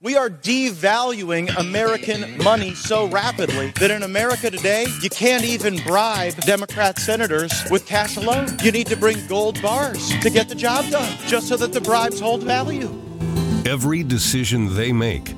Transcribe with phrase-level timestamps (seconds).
[0.00, 6.36] We are devaluing American money so rapidly that in America today, you can't even bribe
[6.42, 8.48] Democrat senators with cash alone.
[8.62, 11.80] You need to bring gold bars to get the job done, just so that the
[11.80, 12.88] bribes hold value.
[13.66, 15.34] Every decision they make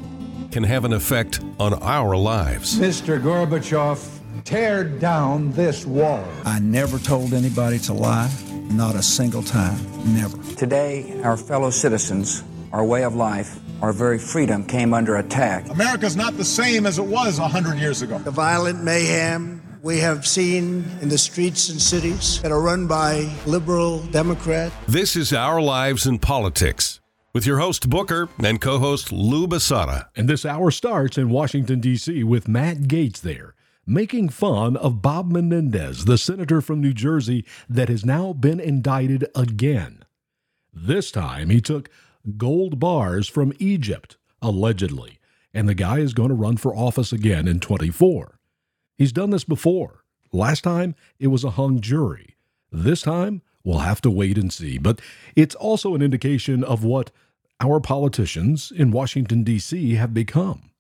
[0.51, 2.79] can have an effect on our lives.
[2.79, 3.21] Mr.
[3.21, 4.07] Gorbachev,
[4.45, 6.25] tear down this wall.
[6.45, 8.31] I never told anybody to lie,
[8.71, 9.79] not a single time,
[10.15, 10.37] never.
[10.55, 15.69] Today, our fellow citizens, our way of life, our very freedom came under attack.
[15.69, 18.17] America's not the same as it was 100 years ago.
[18.19, 23.29] The violent mayhem we have seen in the streets and cities that are run by
[23.45, 24.73] liberal Democrats.
[24.87, 27.01] This is Our Lives in Politics
[27.35, 30.07] with your host Booker and co-host Lou Basada.
[30.15, 32.23] And this hour starts in Washington D.C.
[32.23, 33.55] with Matt Gaetz there
[33.85, 39.27] making fun of Bob Menendez, the senator from New Jersey that has now been indicted
[39.35, 40.05] again.
[40.73, 41.91] This time he took
[42.37, 45.19] gold bars from Egypt, allegedly,
[45.53, 48.39] and the guy is going to run for office again in 24.
[48.97, 50.05] He's done this before.
[50.33, 52.37] Last time, it was a hung jury.
[52.71, 54.79] This time, we'll have to wait and see.
[54.79, 55.01] But
[55.37, 57.11] it's also an indication of what
[57.61, 59.95] our politicians in Washington, D.C.
[59.95, 60.71] have become.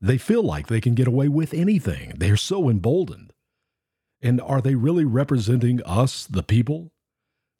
[0.00, 2.14] They feel like they can get away with anything.
[2.16, 3.32] They're so emboldened.
[4.22, 6.92] And are they really representing us, the people?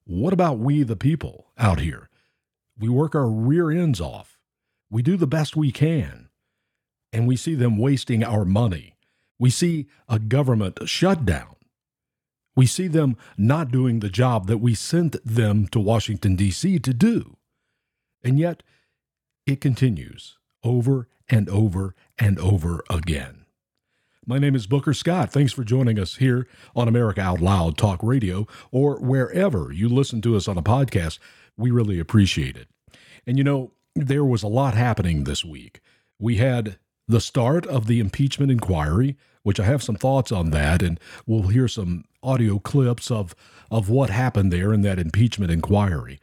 [0.05, 2.10] What about we, the people, out here?
[2.81, 4.39] We work our rear ends off.
[4.91, 6.31] We do the best we can.
[7.13, 8.97] And we see them wasting our money.
[9.39, 11.57] We see a government shutdown.
[12.57, 16.79] We see them not doing the job that we sent them to Washington, D.C.
[16.79, 17.37] to do.
[18.25, 18.63] And yet,
[19.47, 23.45] it continues over and over and over again.
[24.27, 25.33] My name is Booker Scott.
[25.33, 30.21] Thanks for joining us here on America Out Loud Talk Radio or wherever you listen
[30.23, 31.19] to us on a podcast.
[31.61, 32.69] We really appreciate it.
[33.27, 35.81] And you know, there was a lot happening this week.
[36.19, 40.83] We had the start of the impeachment inquiry, which I have some thoughts on that,
[40.83, 43.35] and we'll hear some audio clips of,
[43.71, 46.21] of what happened there in that impeachment inquiry.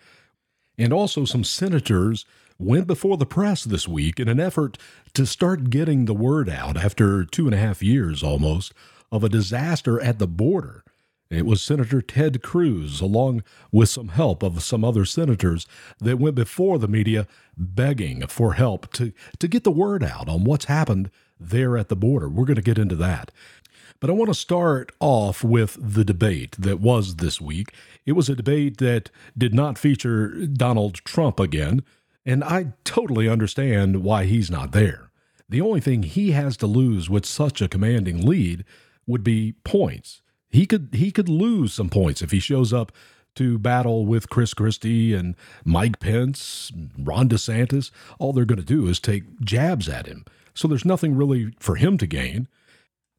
[0.77, 2.25] And also, some senators
[2.59, 4.77] went before the press this week in an effort
[5.13, 8.73] to start getting the word out after two and a half years almost
[9.11, 10.83] of a disaster at the border
[11.29, 15.67] it was Senator Ted Cruz, along with some help of some other senators,
[15.99, 17.27] that went before the media
[17.57, 21.95] begging for help to, to get the word out on what's happened there at the
[21.95, 22.29] border.
[22.29, 23.31] We're going to get into that.
[23.99, 27.73] But I want to start off with the debate that was this week.
[28.05, 31.83] It was a debate that did not feature Donald Trump again,
[32.25, 35.09] and I totally understand why he's not there.
[35.49, 38.65] The only thing he has to lose with such a commanding lead
[39.07, 40.21] would be points.
[40.57, 42.91] He could he could lose some points if he shows up
[43.35, 47.91] to battle with Chris Christie and Mike Pence, Ron DeSantis.
[48.17, 50.25] All they're going to do is take jabs at him.
[50.55, 52.47] So there's nothing really for him to gain.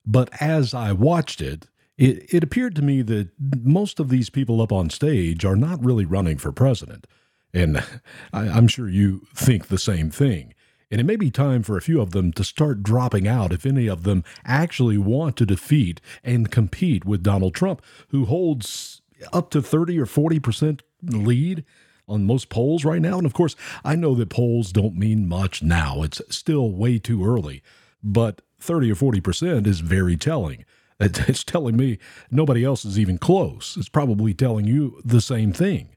[0.05, 4.61] But as I watched it, it, it appeared to me that most of these people
[4.61, 7.07] up on stage are not really running for president.
[7.55, 7.79] And
[8.33, 10.55] I, I'm sure you think the same thing.
[10.91, 13.67] And it may be time for a few of them to start dropping out if
[13.67, 19.51] any of them actually want to defeat and compete with Donald Trump, who holds up
[19.51, 21.65] to 30 or 40% lead
[22.09, 23.19] on most polls right now.
[23.19, 23.55] And of course,
[23.85, 27.63] I know that polls don't mean much now, it's still way too early,
[28.03, 30.65] but 30 or 40% is very telling.
[31.01, 31.99] It's telling me
[32.29, 33.77] nobody else is even close.
[33.77, 35.91] It's probably telling you the same thing.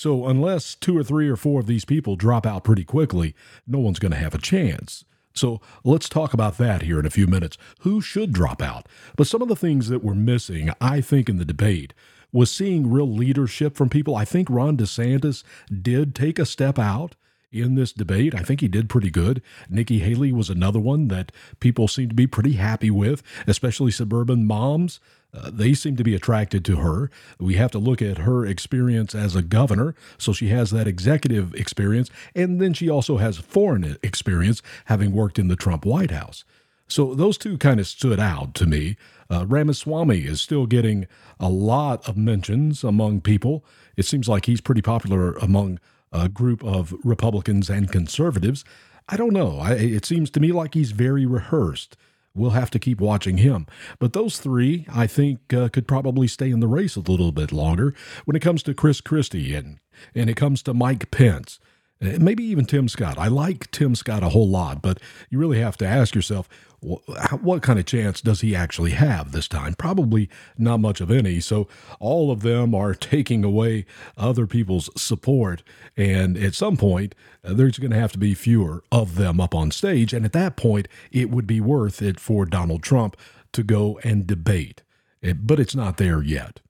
[0.00, 3.34] So, unless two or three or four of these people drop out pretty quickly,
[3.66, 5.04] no one's going to have a chance.
[5.34, 7.58] So, let's talk about that here in a few minutes.
[7.80, 8.88] Who should drop out?
[9.14, 11.92] But some of the things that were missing, I think, in the debate
[12.32, 14.16] was seeing real leadership from people.
[14.16, 15.44] I think Ron DeSantis
[15.82, 17.14] did take a step out
[17.52, 18.34] in this debate.
[18.34, 19.42] I think he did pretty good.
[19.68, 24.46] Nikki Haley was another one that people seem to be pretty happy with, especially suburban
[24.46, 24.98] moms.
[25.32, 27.10] Uh, they seem to be attracted to her.
[27.38, 29.94] We have to look at her experience as a governor.
[30.18, 32.10] So she has that executive experience.
[32.34, 36.44] And then she also has foreign experience, having worked in the Trump White House.
[36.88, 38.96] So those two kind of stood out to me.
[39.30, 41.06] Uh, Ramaswamy is still getting
[41.38, 43.64] a lot of mentions among people.
[43.96, 45.78] It seems like he's pretty popular among
[46.12, 48.64] a group of Republicans and conservatives.
[49.08, 49.60] I don't know.
[49.60, 51.96] I, it seems to me like he's very rehearsed.
[52.34, 53.66] We'll have to keep watching him.
[53.98, 57.52] But those three, I think, uh, could probably stay in the race a little bit
[57.52, 57.94] longer
[58.24, 59.78] when it comes to Chris Christie and,
[60.14, 61.58] and it comes to Mike Pence.
[62.00, 63.18] Maybe even Tim Scott.
[63.18, 64.98] I like Tim Scott a whole lot, but
[65.28, 66.48] you really have to ask yourself
[66.80, 69.74] what kind of chance does he actually have this time?
[69.74, 71.40] Probably not much of any.
[71.40, 71.68] So
[71.98, 73.84] all of them are taking away
[74.16, 75.62] other people's support.
[75.96, 79.54] And at some point, uh, there's going to have to be fewer of them up
[79.54, 80.12] on stage.
[80.12, 83.16] And at that point, it would be worth it for Donald Trump
[83.52, 84.82] to go and debate.
[85.22, 86.60] But it's not there yet.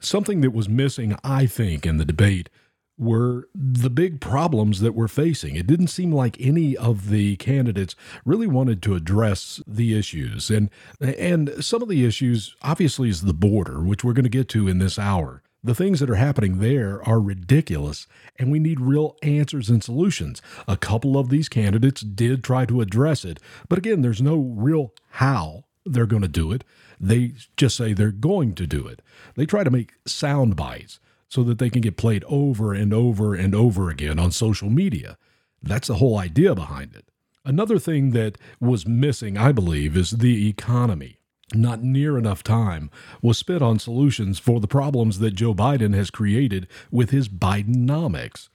[0.00, 2.50] Something that was missing, I think, in the debate
[2.96, 5.56] were the big problems that we're facing.
[5.56, 10.50] It didn't seem like any of the candidates really wanted to address the issues.
[10.50, 10.70] And
[11.00, 14.68] and some of the issues obviously is the border, which we're going to get to
[14.68, 15.42] in this hour.
[15.62, 18.06] The things that are happening there are ridiculous,
[18.38, 20.42] and we need real answers and solutions.
[20.68, 24.92] A couple of these candidates did try to address it, but again, there's no real
[25.12, 26.64] how they're going to do it.
[27.00, 29.00] They just say they're going to do it.
[29.36, 31.00] They try to make sound bites
[31.34, 35.18] so that they can get played over and over and over again on social media.
[35.60, 37.08] That's the whole idea behind it.
[37.44, 41.18] Another thing that was missing, I believe, is the economy.
[41.52, 42.88] Not near enough time
[43.20, 48.48] was spent on solutions for the problems that Joe Biden has created with his Bidenomics.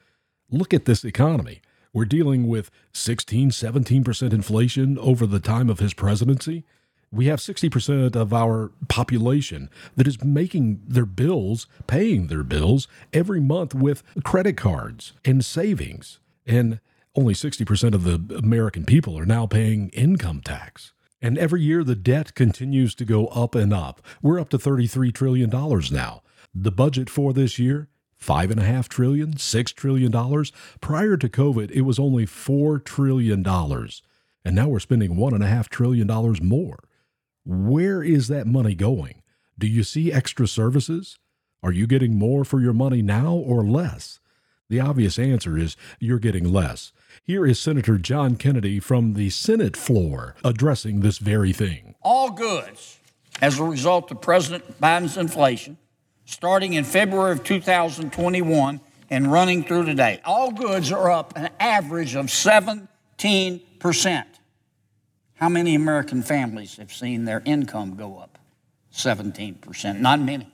[0.49, 1.61] Look at this economy.
[1.91, 6.63] We're dealing with 16, 17% inflation over the time of his presidency.
[7.11, 13.39] We have 60% of our population that is making their bills, paying their bills every
[13.39, 16.19] month with credit cards and savings.
[16.45, 16.79] And
[17.15, 20.93] only 60% of the American people are now paying income tax.
[21.21, 24.01] And every year the debt continues to go up and up.
[24.21, 26.21] We're up to $33 trillion now.
[26.53, 30.51] The budget for this year, five and a half trillion, six trillion dollars.
[30.81, 34.01] Prior to COVID, it was only four trillion dollars.
[34.45, 36.79] And now we're spending one and a half trillion dollars more.
[37.45, 39.21] Where is that money going?
[39.57, 41.17] Do you see extra services?
[41.61, 44.19] Are you getting more for your money now or less?
[44.69, 46.93] The obvious answer is you're getting less.
[47.23, 51.95] Here is Senator John Kennedy from the Senate floor addressing this very thing.
[52.01, 52.99] All goods,
[53.41, 55.77] as a result of President Biden's inflation,
[56.25, 62.15] starting in February of 2021 and running through today, all goods are up an average
[62.15, 64.38] of 17 percent.
[65.39, 68.37] How many American families have seen their income go up
[68.93, 69.99] 17%?
[70.01, 70.51] Not many.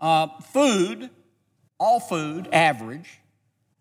[0.00, 1.10] Uh, food,
[1.78, 3.20] all food, average,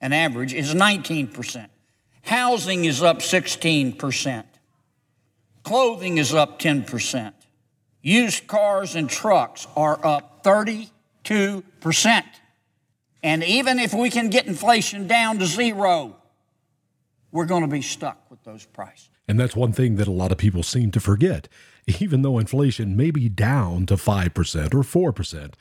[0.02, 1.68] an average is 19%.
[2.24, 4.44] Housing is up 16%.
[5.64, 7.32] Clothing is up 10%.
[8.02, 10.92] Used cars and trucks are up 32%.
[13.24, 16.18] And even if we can get inflation down to zero,
[17.32, 19.11] we're going to be stuck with those prices.
[19.32, 21.48] And that's one thing that a lot of people seem to forget.
[22.02, 25.54] Even though inflation may be down to 5% or 4%,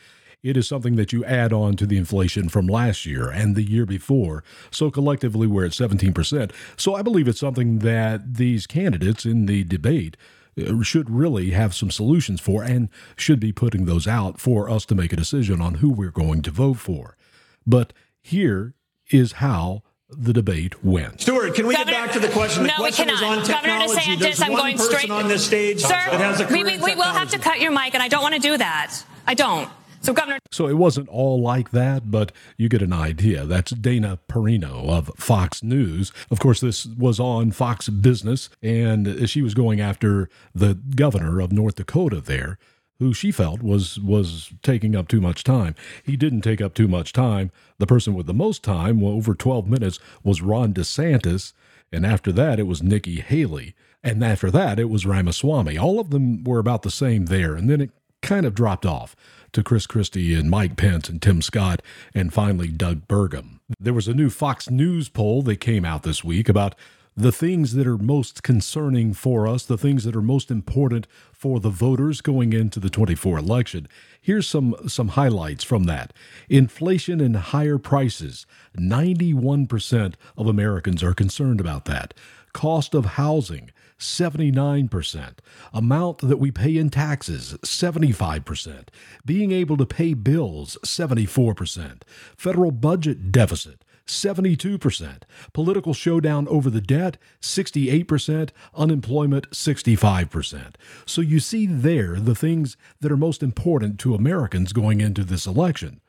[0.43, 3.63] it is something that you add on to the inflation from last year and the
[3.63, 4.43] year before.
[4.73, 6.51] So collectively, we're at 17%.
[6.77, 10.17] So I believe it's something that these candidates in the debate
[10.61, 14.85] uh, should really have some solutions for and should be putting those out for us
[14.87, 17.17] to make a decision on who we're going to vote for.
[17.65, 18.75] But here
[19.13, 21.21] is how the debate went.
[21.21, 22.62] Stuart, can we Governor, get back to the question?
[22.65, 23.47] The no, question we cannot.
[23.47, 25.81] Governor DeSantis, There's I'm going straight on this stage.
[25.81, 28.41] Sir, we, we, we will have to cut your mic, and I don't want to
[28.41, 28.95] do that.
[29.27, 29.71] I don't.
[30.03, 30.39] So, Governor.
[30.51, 33.45] So it wasn't all like that, but you get an idea.
[33.45, 36.11] That's Dana Perino of Fox News.
[36.31, 41.53] Of course, this was on Fox Business, and she was going after the governor of
[41.53, 42.59] North Dakota there
[43.00, 45.75] who she felt was was taking up too much time.
[46.05, 47.50] He didn't take up too much time.
[47.79, 51.52] The person with the most time, well, over 12 minutes, was Ron DeSantis,
[51.91, 55.76] and after that it was Nikki Haley, and after that it was Ramaswamy.
[55.76, 57.90] All of them were about the same there, and then it
[58.23, 59.16] kind of dropped off
[59.52, 61.83] to Chris Christie and Mike Pence and Tim Scott
[62.14, 63.61] and finally Doug Burgum.
[63.80, 66.75] There was a new Fox News poll that came out this week about
[67.17, 71.61] the things that are most concerning for us, the things that are most important for
[71.61, 73.88] the voters going into the 24 election.
[74.21, 76.12] Here's some some highlights from that.
[76.49, 78.47] Inflation and higher prices.
[78.76, 82.14] 91% of Americans are concerned about that.
[82.52, 83.71] Cost of housing.
[83.99, 85.38] 79%.
[85.75, 88.88] Amount that we pay in taxes, 75%.
[89.25, 92.02] Being able to pay bills, 74%.
[92.37, 95.23] Federal budget deficit, 72%.
[95.52, 98.50] Political showdown over the debt, 68%.
[98.75, 100.75] Unemployment, 65%.
[101.07, 105.47] So you see there the things that are most important to Americans going into this
[105.47, 106.00] election.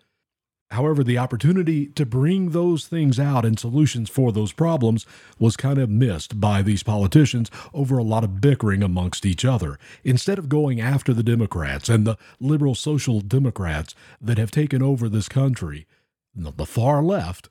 [0.72, 5.05] However, the opportunity to bring those things out and solutions for those problems
[5.38, 9.77] was kind of missed by these politicians over a lot of bickering amongst each other.
[10.05, 15.10] Instead of going after the Democrats and the liberal social Democrats that have taken over
[15.10, 15.88] this country,
[16.34, 17.50] the far left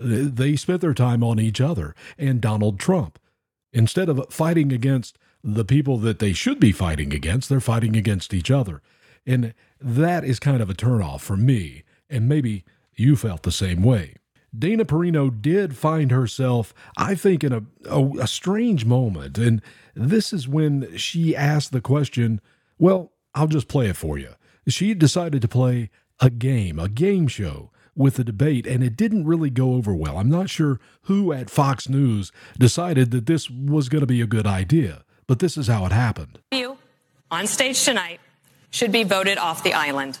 [0.00, 3.18] They spent their time on each other and Donald Trump.
[3.72, 8.32] Instead of fighting against the people that they should be fighting against, they're fighting against
[8.32, 8.80] each other.
[9.26, 11.82] And that is kind of a turnoff for me.
[12.08, 14.14] And maybe you felt the same way.
[14.56, 19.36] Dana Perino did find herself, I think, in a, a, a, strange moment.
[19.36, 19.60] And
[19.94, 22.40] this is when she asked the question
[22.78, 24.34] well, I'll just play it for you.
[24.68, 29.26] She decided to play a game, a game show with the debate, and it didn't
[29.26, 30.18] really go over well.
[30.18, 34.26] I'm not sure who at Fox News decided that this was going to be a
[34.26, 36.38] good idea, but this is how it happened.
[36.52, 36.78] You,
[37.30, 38.20] on stage tonight,
[38.70, 40.18] should be voted off the island.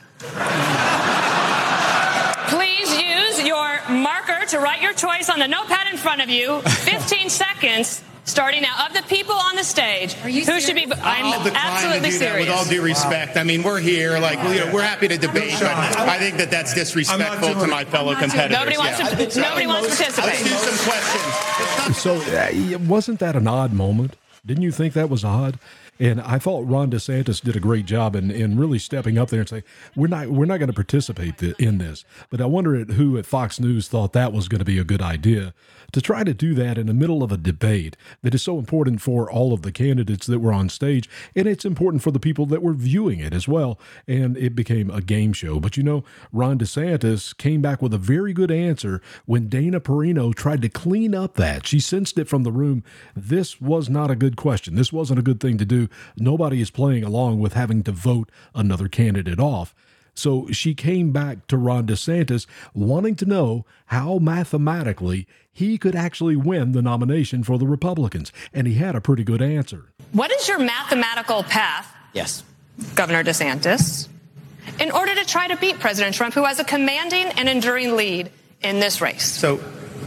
[2.48, 6.60] Please use your marker to write your choice on the notepad in front of you.
[6.60, 8.86] 15 seconds starting now.
[8.86, 10.86] Of the people on the stage, who should be?
[11.02, 12.48] I'm absolutely serious.
[12.48, 15.54] with all due respect, I mean, we're here, like, you know, we're happy to debate,
[15.60, 18.58] but I think that that's disrespectful to my fellow competitors.
[18.58, 19.08] Nobody wants yeah.
[19.08, 19.40] to.
[19.40, 20.30] Nobody wants to participate.
[20.30, 21.96] Let's do some questions.
[21.98, 24.16] So, uh, wasn't that an odd moment?
[24.46, 25.58] Didn't you think that was odd?
[25.98, 29.40] And I thought Ron DeSantis did a great job in, in really stepping up there
[29.40, 29.62] and saying
[29.94, 32.04] we're not we're not going to participate in this.
[32.30, 34.84] But I wonder at who at Fox News thought that was going to be a
[34.84, 35.54] good idea
[35.92, 39.00] to try to do that in the middle of a debate that is so important
[39.00, 42.46] for all of the candidates that were on stage, and it's important for the people
[42.46, 43.78] that were viewing it as well.
[44.08, 45.60] And it became a game show.
[45.60, 50.34] But you know, Ron DeSantis came back with a very good answer when Dana Perino
[50.34, 51.66] tried to clean up that.
[51.66, 52.82] She sensed it from the room.
[53.14, 54.74] This was not a good question.
[54.74, 55.83] This wasn't a good thing to do.
[56.16, 59.74] Nobody is playing along with having to vote another candidate off.
[60.14, 66.36] So she came back to Ron DeSantis wanting to know how mathematically he could actually
[66.36, 68.32] win the nomination for the Republicans.
[68.52, 69.86] And he had a pretty good answer.
[70.12, 71.92] What is your mathematical path?
[72.12, 72.44] Yes.
[72.94, 74.08] Governor DeSantis,
[74.80, 78.30] in order to try to beat President Trump, who has a commanding and enduring lead
[78.62, 79.24] in this race.
[79.24, 79.60] So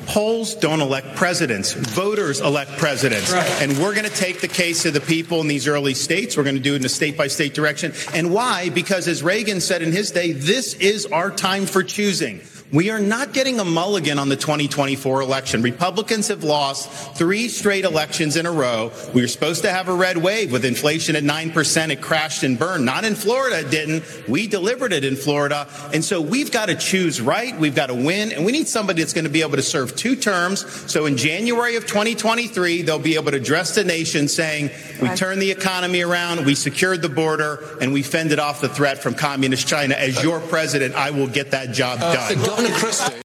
[0.07, 1.73] polls don't elect presidents.
[1.73, 3.31] Voters elect presidents.
[3.31, 3.61] Right.
[3.61, 6.37] And we're going to take the case of the people in these early states.
[6.37, 7.93] We're going to do it in a state by state direction.
[8.13, 8.69] And why?
[8.69, 12.41] Because as Reagan said in his day, this is our time for choosing.
[12.71, 15.61] We are not getting a mulligan on the 2024 election.
[15.61, 18.91] Republicans have lost three straight elections in a row.
[19.13, 21.89] We were supposed to have a red wave with inflation at 9%.
[21.91, 22.83] It crashed and burned.
[22.83, 24.03] Not in Florida, it didn't.
[24.27, 25.65] We delivered it in Florida.
[25.93, 27.57] And so we've got to choose right.
[27.57, 28.33] We've got to win.
[28.33, 30.65] And we need somebody that's going to be able to serve two terms.
[30.91, 34.71] So in January of 2023, they'll be able to address the nation saying,
[35.01, 38.97] we turned the economy around, we secured the border, and we fended off the threat
[38.97, 39.95] from communist China.
[39.95, 43.21] As your president, I will get that job uh, uh, done.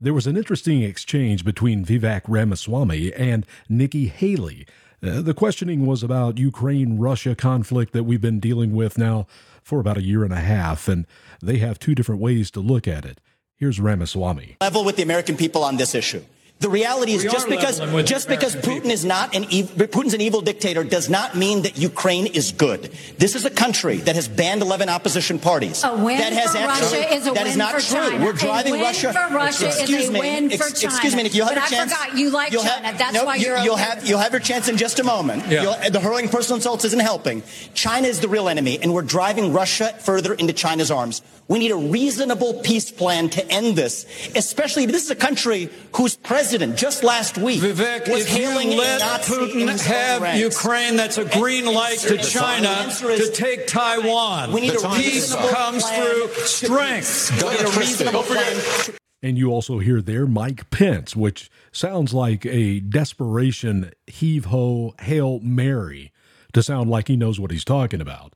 [0.00, 4.66] There was an interesting exchange between Vivek Ramaswamy and Nikki Haley.
[5.02, 9.26] Uh, the questioning was about Ukraine Russia conflict that we've been dealing with now
[9.62, 11.06] for about a year and a half, and
[11.42, 13.20] they have two different ways to look at it.
[13.56, 14.56] Here's Ramaswamy.
[14.60, 16.22] Level with the American people on this issue.
[16.58, 18.90] The reality is, just because just because Putin people.
[18.90, 22.90] is not an ev- Putin's an evil dictator does not mean that Ukraine is good.
[23.18, 25.84] This is a country that has banned 11 opposition parties.
[25.84, 28.08] A win that has for actually, Russia is a that win is not for true.
[28.10, 28.24] China.
[28.24, 29.12] We're driving a win Russia.
[29.12, 30.94] for Russia excuse is a me, win ex- for China.
[30.94, 31.34] Excuse me, Nick.
[31.34, 31.92] You'll have but a chance.
[31.92, 32.86] I forgot you like you'll China.
[32.86, 33.58] Have, That's no, why you're.
[33.58, 35.46] You'll have you'll have your chance in just a moment.
[35.48, 35.90] Yeah.
[35.90, 37.42] the hurling personal insults isn't helping.
[37.74, 41.20] China is the real enemy, and we're driving Russia further into China's arms.
[41.48, 46.16] We need a reasonable peace plan to end this, especially this is a country whose
[46.16, 46.45] president
[46.76, 51.66] just last week Vivek, was if hailing you let Putin have Ukraine, that's a green
[51.66, 54.52] light to China to take Taiwan.
[54.52, 57.42] We need a peace comes through strength.
[57.42, 58.96] We a reasonable plan.
[59.22, 65.40] And you also hear there Mike Pence, which sounds like a desperation heave ho Hail
[65.40, 66.12] Mary
[66.52, 68.34] to sound like he knows what he's talking about.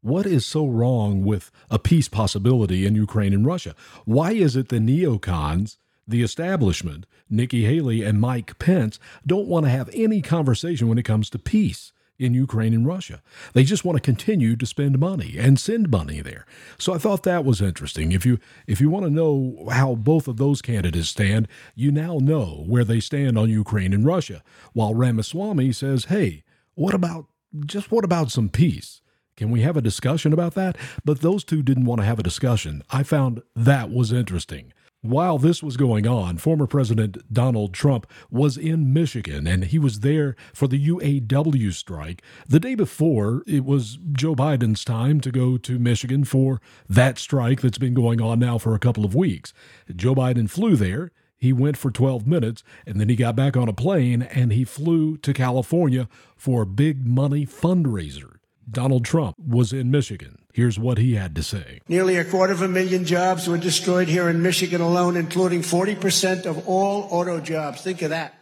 [0.00, 3.74] What is so wrong with a peace possibility in Ukraine and Russia?
[4.04, 9.70] Why is it the neocons, the establishment, Nikki Haley and Mike Pence, don't want to
[9.70, 11.92] have any conversation when it comes to peace?
[12.18, 13.20] in Ukraine and Russia.
[13.52, 16.46] They just want to continue to spend money and send money there.
[16.78, 18.12] So I thought that was interesting.
[18.12, 22.18] If you if you want to know how both of those candidates stand, you now
[22.18, 24.42] know where they stand on Ukraine and Russia.
[24.72, 26.44] While Ramaswamy says, "Hey,
[26.74, 27.26] what about
[27.66, 29.00] just what about some peace?"
[29.36, 30.76] Can we have a discussion about that?
[31.04, 32.82] But those two didn't want to have a discussion.
[32.90, 34.72] I found that was interesting.
[35.04, 39.98] While this was going on, former President Donald Trump was in Michigan and he was
[39.98, 42.22] there for the UAW strike.
[42.46, 47.62] The day before, it was Joe Biden's time to go to Michigan for that strike
[47.62, 49.52] that's been going on now for a couple of weeks.
[49.92, 51.10] Joe Biden flew there.
[51.36, 54.62] He went for 12 minutes and then he got back on a plane and he
[54.62, 58.36] flew to California for a big money fundraiser
[58.70, 60.38] Donald Trump was in Michigan.
[60.52, 61.80] Here's what he had to say.
[61.88, 66.46] Nearly a quarter of a million jobs were destroyed here in Michigan alone, including 40%
[66.46, 67.82] of all auto jobs.
[67.82, 68.34] Think of that.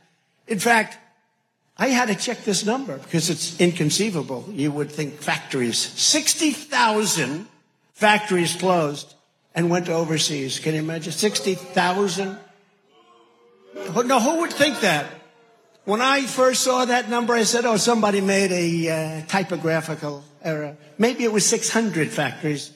[0.46, 0.98] In fact,
[1.78, 4.44] I had to check this number because it's inconceivable.
[4.52, 7.46] You would think factories, 60,000
[7.94, 9.14] factories closed
[9.54, 10.58] and went overseas.
[10.58, 11.12] Can you imagine?
[11.12, 12.38] 60,000?
[13.74, 15.06] No, who would think that?
[15.84, 20.76] When I first saw that number, I said, oh, somebody made a uh, typographical error.
[20.98, 22.72] Maybe it was 600 factories.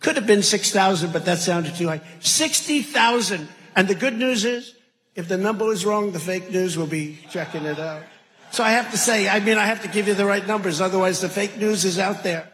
[0.00, 2.00] Could have been 6,000, but that sounded too high.
[2.20, 3.48] 60,000.
[3.74, 4.74] And the good news is,
[5.14, 8.02] if the number is wrong, the fake news will be checking it out.
[8.50, 10.80] So I have to say, I mean, I have to give you the right numbers.
[10.80, 12.48] Otherwise, the fake news is out there.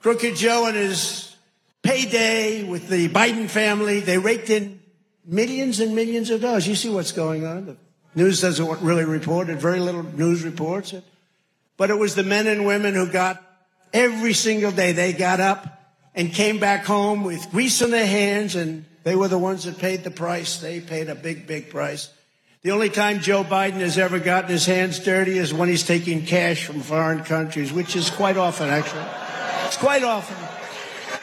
[0.00, 1.34] Crooked Joe and his
[1.82, 4.80] payday with the Biden family, they raked in
[5.24, 6.68] millions and millions of dollars.
[6.68, 7.76] You see what's going on.
[8.14, 9.58] News doesn't really report it.
[9.58, 11.04] Very little news reports it.
[11.76, 13.42] But it was the men and women who got
[13.92, 14.92] every single day.
[14.92, 15.80] They got up
[16.14, 19.78] and came back home with grease on their hands and they were the ones that
[19.78, 20.58] paid the price.
[20.58, 22.10] They paid a big, big price.
[22.62, 26.24] The only time Joe Biden has ever gotten his hands dirty is when he's taking
[26.24, 29.04] cash from foreign countries, which is quite often, actually.
[29.66, 30.36] It's quite often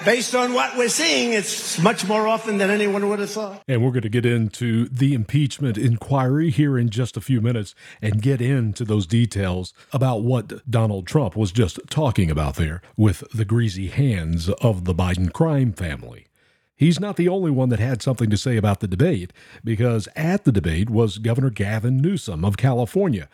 [0.05, 3.63] based on what we're seeing, it's much more often than anyone would have thought.
[3.67, 7.75] And we're going to get into the impeachment inquiry here in just a few minutes
[8.01, 13.23] and get into those details about what Donald Trump was just talking about there with
[13.33, 16.27] the greasy hands of the Biden crime family.
[16.75, 19.33] He's not the only one that had something to say about the debate,
[19.65, 23.27] because at the debate was Governor Gavin Newsom of California.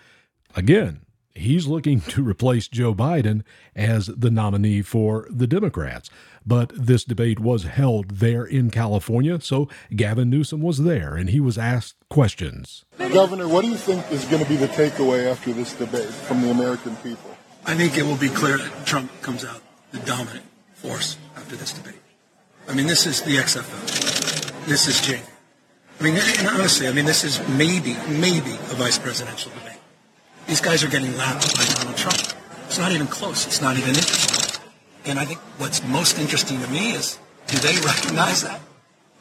[0.55, 1.01] Again,
[1.35, 3.43] he's looking to replace Joe Biden
[3.75, 6.09] as the nominee for the Democrats.
[6.45, 11.39] But this debate was held there in California, so Gavin Newsom was there and he
[11.39, 12.85] was asked questions.
[12.97, 16.41] Governor, what do you think is going to be the takeaway after this debate from
[16.41, 17.35] the American people?
[17.65, 19.61] I think it will be clear that Trump comes out
[19.91, 21.99] the dominant force after this debate.
[22.67, 24.65] I mean, this is the XFL.
[24.67, 25.23] This is Jake.
[25.99, 29.79] I mean, and honestly, I mean, this is maybe, maybe a vice presidential debate.
[30.45, 32.21] These guys are getting lapped by Donald Trump.
[32.67, 33.47] It's not even close.
[33.47, 34.44] It's not even interesting.
[35.05, 38.61] And I think what's most interesting to me is do they recognize that?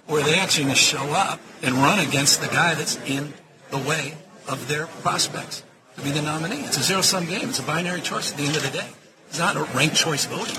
[0.08, 3.32] Or are they actually going to show up and run against the guy that's in
[3.70, 4.14] the way
[4.48, 5.62] of their prospects
[5.96, 6.60] to be the nominee?
[6.60, 7.48] It's a zero-sum game.
[7.48, 8.88] It's a binary choice at the end of the day.
[9.28, 10.56] It's not a ranked choice voting.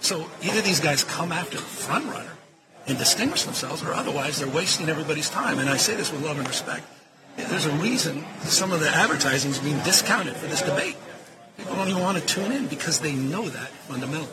[0.00, 2.30] So either these guys come after the front runner
[2.86, 5.58] and distinguish themselves, or otherwise they're wasting everybody's time.
[5.58, 6.84] And I say this with love and respect.
[7.36, 10.96] There's a reason some of the advertising is being discounted for this debate.
[11.56, 14.28] People don't even want to tune in because they know that fundamentally.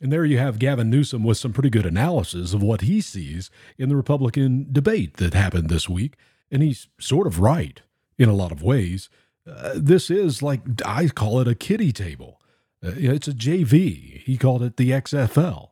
[0.00, 3.50] And there you have Gavin Newsom with some pretty good analysis of what he sees
[3.78, 6.14] in the Republican debate that happened this week.
[6.50, 7.80] And he's sort of right
[8.18, 9.08] in a lot of ways.
[9.46, 12.40] Uh, this is like, I call it a kiddie table.
[12.84, 14.22] Uh, it's a JV.
[14.22, 15.68] He called it the XFL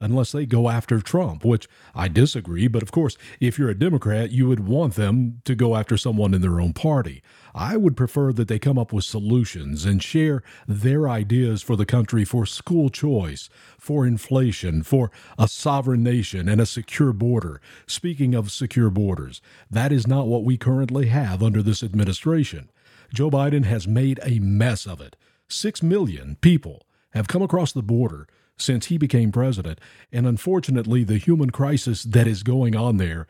[0.00, 2.68] unless they go after Trump, which I disagree.
[2.68, 6.34] But of course, if you're a Democrat, you would want them to go after someone
[6.34, 7.22] in their own party.
[7.54, 11.86] I would prefer that they come up with solutions and share their ideas for the
[11.86, 17.60] country for school choice, for inflation, for a sovereign nation and a secure border.
[17.86, 22.70] Speaking of secure borders, that is not what we currently have under this administration.
[23.12, 25.16] Joe Biden has made a mess of it.
[25.48, 29.80] Six million people have come across the border since he became president.
[30.12, 33.26] And unfortunately, the human crisis that is going on there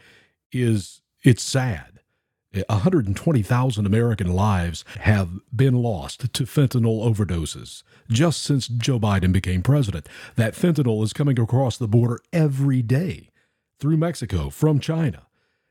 [0.53, 2.00] is it's sad.
[2.53, 10.09] 120,000 American lives have been lost to fentanyl overdoses just since Joe Biden became president.
[10.35, 13.31] That fentanyl is coming across the border every day
[13.79, 15.27] through Mexico from China.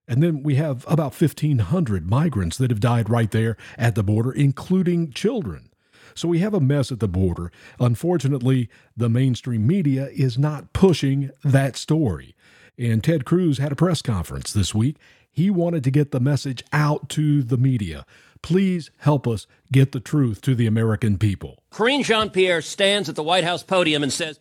[0.07, 4.31] And then we have about 1,500 migrants that have died right there at the border,
[4.31, 5.69] including children.
[6.15, 7.51] So we have a mess at the border.
[7.79, 12.35] Unfortunately, the mainstream media is not pushing that story.
[12.77, 14.95] And Ted Cruz had a press conference this week.
[15.31, 18.05] He wanted to get the message out to the media.
[18.41, 21.63] Please help us get the truth to the American people.
[21.71, 24.39] Karine Jean Pierre stands at the White House podium and says,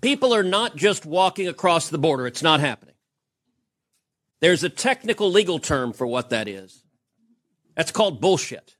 [0.00, 2.26] People are not just walking across the border.
[2.26, 2.94] It's not happening.
[4.40, 6.84] There's a technical legal term for what that is.
[7.74, 8.76] That's called bullshit.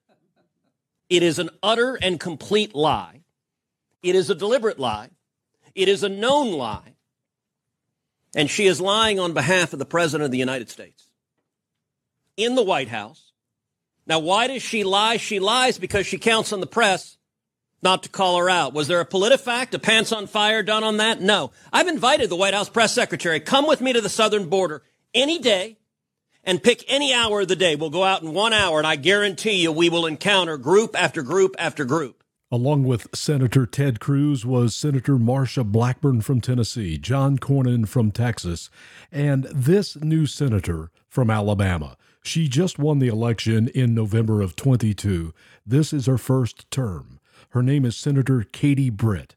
[1.09, 3.23] It is an utter and complete lie.
[4.03, 5.11] It is a deliberate lie.
[5.75, 6.95] It is a known lie.
[8.35, 11.10] And she is lying on behalf of the President of the United States
[12.43, 13.33] in the White House.
[14.07, 15.19] Now, why does she lie?
[15.19, 17.17] She lies because she counts on the press
[17.83, 18.75] not to call her out.
[18.75, 21.21] Was there a PolitiFact, a pants on fire done on that?
[21.21, 21.53] No.
[21.73, 24.83] I've invited the White House press secretary, come with me to the southern border
[25.15, 25.79] any day
[26.45, 27.77] and pick any hour of the day.
[27.77, 31.23] We'll go out in one hour, and I guarantee you we will encounter group after
[31.23, 32.23] group after group.
[32.53, 38.71] Along with Senator Ted Cruz was Senator Marsha Blackburn from Tennessee, John Cornyn from Texas,
[39.13, 41.97] and this new senator from Alabama.
[42.23, 45.33] She just won the election in November of 22.
[45.67, 47.19] This is her first term.
[47.51, 49.35] Her name is Senator Katie Britt.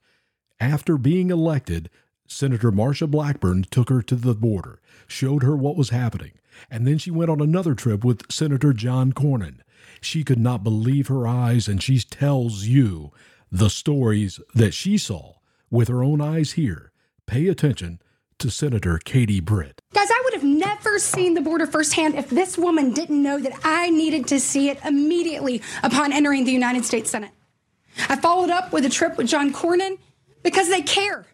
[0.59, 1.89] After being elected,
[2.27, 6.33] Senator Marsha Blackburn took her to the border, showed her what was happening,
[6.69, 9.61] and then she went on another trip with Senator John Cornyn.
[10.01, 13.11] She could not believe her eyes, and she tells you
[13.51, 15.35] the stories that she saw
[15.69, 16.91] with her own eyes here.
[17.27, 17.99] Pay attention
[18.43, 19.79] to Senator Katie Britt.
[19.93, 23.57] Guys, I would have never seen the border firsthand if this woman didn't know that
[23.63, 27.31] I needed to see it immediately upon entering the United States Senate.
[28.09, 29.97] I followed up with a trip with John Cornyn
[30.43, 31.25] because they care.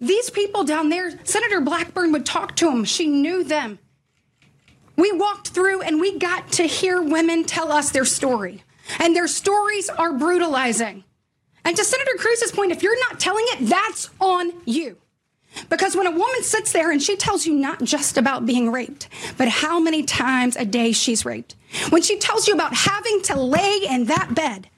[0.00, 2.86] These people down there, Senator Blackburn would talk to them.
[2.86, 3.78] She knew them.
[4.96, 8.64] We walked through and we got to hear women tell us their story.
[8.98, 11.04] And their stories are brutalizing.
[11.66, 14.96] And to Senator Cruz's point, if you're not telling it, that's on you.
[15.68, 19.08] Because when a woman sits there and she tells you not just about being raped,
[19.38, 21.54] but how many times a day she's raped,
[21.90, 24.68] when she tells you about having to lay in that bed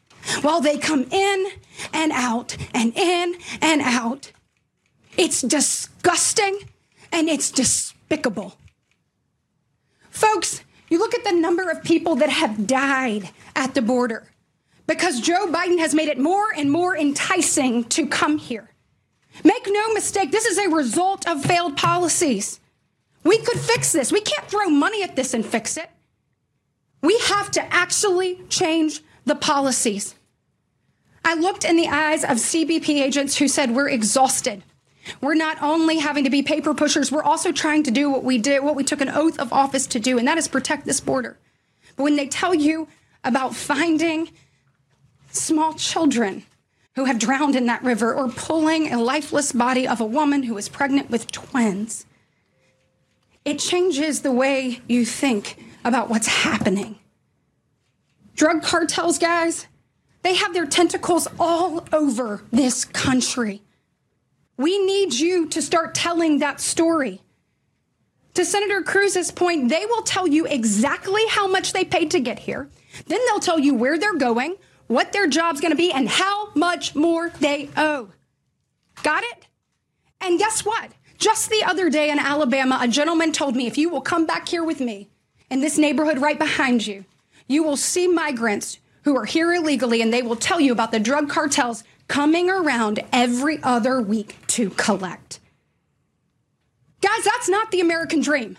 [0.43, 1.47] while they come in
[1.93, 4.33] and out and in and out,
[5.17, 6.61] it's disgusting
[7.13, 8.57] and it's despicable.
[10.11, 14.29] Folks, you look at the number of people that have died at the border
[14.87, 18.71] because Joe Biden has made it more and more enticing to come here.
[19.45, 22.61] Make no mistake, this is a result of failed policies.
[23.25, 24.13] We could fix this.
[24.13, 25.91] We can't throw money at this and fix it.
[27.03, 30.15] We have to actually change the policies.
[31.25, 34.63] I looked in the eyes of CBP agents who said, We're exhausted.
[35.21, 38.39] We're not only having to be paper pushers, we're also trying to do what we
[38.39, 41.01] did, what we took an oath of office to do, and that is protect this
[41.01, 41.39] border.
[41.97, 42.89] But when they tell you
[43.25, 44.31] about finding
[45.31, 46.45] small children
[46.97, 50.57] who have drowned in that river or pulling a lifeless body of a woman who
[50.57, 52.07] is pregnant with twins,
[53.45, 56.99] it changes the way you think about what's happening.
[58.35, 59.67] Drug cartels, guys,
[60.23, 63.63] they have their tentacles all over this country.
[64.57, 67.21] We need you to start telling that story.
[68.35, 72.39] To Senator Cruz's point, they will tell you exactly how much they paid to get
[72.39, 72.69] here.
[73.07, 74.57] Then they'll tell you where they're going,
[74.87, 78.09] what their job's going to be, and how much more they owe.
[79.03, 79.47] Got it?
[80.21, 80.93] And guess what?
[81.19, 84.49] Just the other day in Alabama, a gentleman told me if you will come back
[84.49, 85.09] here with me
[85.51, 87.05] in this neighborhood right behind you,
[87.47, 91.01] you will see migrants who are here illegally and they will tell you about the
[91.01, 95.41] drug cartels coming around every other week to collect.
[97.01, 98.59] Guys, that's not the American dream.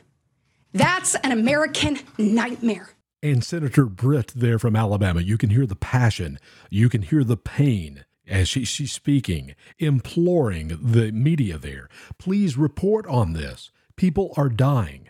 [0.74, 2.90] That's an American nightmare.
[3.24, 7.38] And Senator Britt there from Alabama, you can hear the passion, you can hear the
[7.38, 13.72] pain as she, she's speaking, imploring the media there, please report on this.
[13.96, 15.10] People are dying.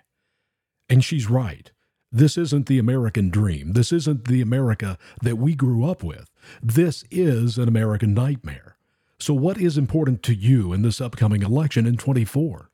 [0.88, 1.72] And she's right.
[2.12, 3.74] This isn't the American dream.
[3.74, 6.30] This isn't the America that we grew up with.
[6.62, 8.78] This is an American nightmare.
[9.20, 12.70] So, what is important to you in this upcoming election in 24?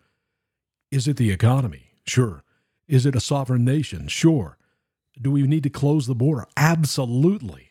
[0.92, 1.94] Is it the economy?
[2.06, 2.44] Sure.
[2.88, 4.08] Is it a sovereign nation?
[4.08, 4.58] Sure.
[5.22, 6.48] Do we need to close the border?
[6.58, 7.70] Absolutely.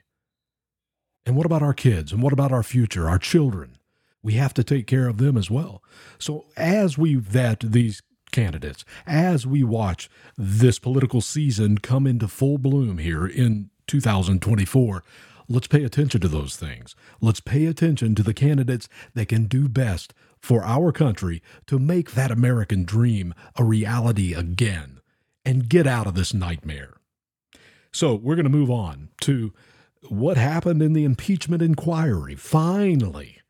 [1.25, 2.13] And what about our kids?
[2.13, 3.77] And what about our future, our children?
[4.23, 5.83] We have to take care of them as well.
[6.19, 12.59] So, as we vet these candidates, as we watch this political season come into full
[12.59, 15.03] bloom here in 2024,
[15.49, 16.95] let's pay attention to those things.
[17.21, 22.13] Let's pay attention to the candidates that can do best for our country to make
[22.13, 25.01] that American dream a reality again
[25.45, 26.95] and get out of this nightmare.
[27.93, 29.53] So, we're going to move on to
[30.09, 32.35] what happened in the impeachment inquiry.
[32.35, 33.43] Finally,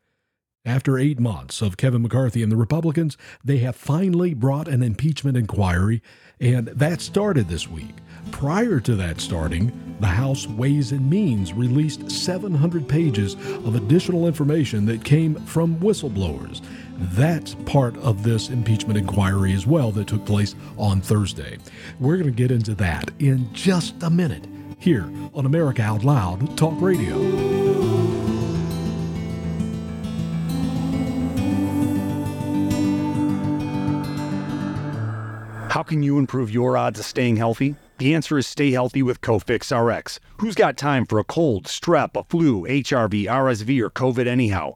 [0.65, 5.35] after eight months of Kevin McCarthy and the Republicans, they have finally brought an impeachment
[5.35, 6.01] inquiry,
[6.39, 7.95] and that started this week.
[8.31, 14.85] Prior to that starting, the House Ways and Means released 700 pages of additional information
[14.85, 16.61] that came from whistleblowers.
[16.97, 21.57] That's part of this impeachment inquiry as well that took place on Thursday.
[21.99, 24.47] We're going to get into that in just a minute
[24.79, 27.63] here on America Out Loud Talk Radio.
[35.69, 37.75] How can you improve your odds of staying healthy?
[37.97, 40.19] The answer is stay healthy with Cofix RX.
[40.37, 44.75] Who's got time for a cold, strep, a flu, HRV, RSV, or COVID anyhow?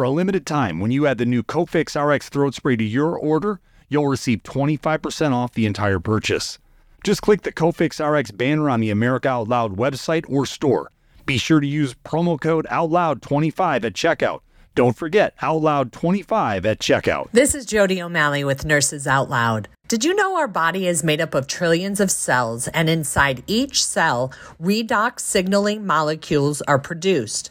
[0.00, 3.18] For a limited time, when you add the new Cofix RX throat spray to your
[3.18, 3.60] order,
[3.90, 6.58] you'll receive 25% off the entire purchase.
[7.04, 10.90] Just click the Cofix RX banner on the America Out Loud website or store.
[11.26, 14.40] Be sure to use promo code OUTLOUD25 at checkout.
[14.74, 17.28] Don't forget OUTLOUD25 at checkout.
[17.32, 19.68] This is Jody O'Malley with Nurses Out Loud.
[19.86, 23.84] Did you know our body is made up of trillions of cells, and inside each
[23.84, 27.50] cell, redox signaling molecules are produced?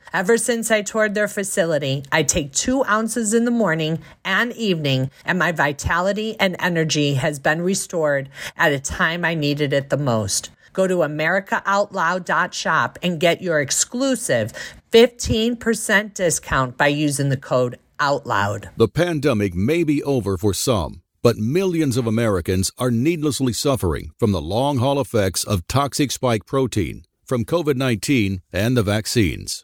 [0.13, 5.09] Ever since I toured their facility, I take two ounces in the morning and evening,
[5.23, 9.95] and my vitality and energy has been restored at a time I needed it the
[9.95, 10.49] most.
[10.73, 14.51] Go to AmericaOutloud.shop and get your exclusive
[14.91, 18.69] 15% discount by using the code OUTLOUD.
[18.75, 24.33] The pandemic may be over for some, but millions of Americans are needlessly suffering from
[24.33, 29.63] the long haul effects of toxic spike protein from COVID 19 and the vaccines.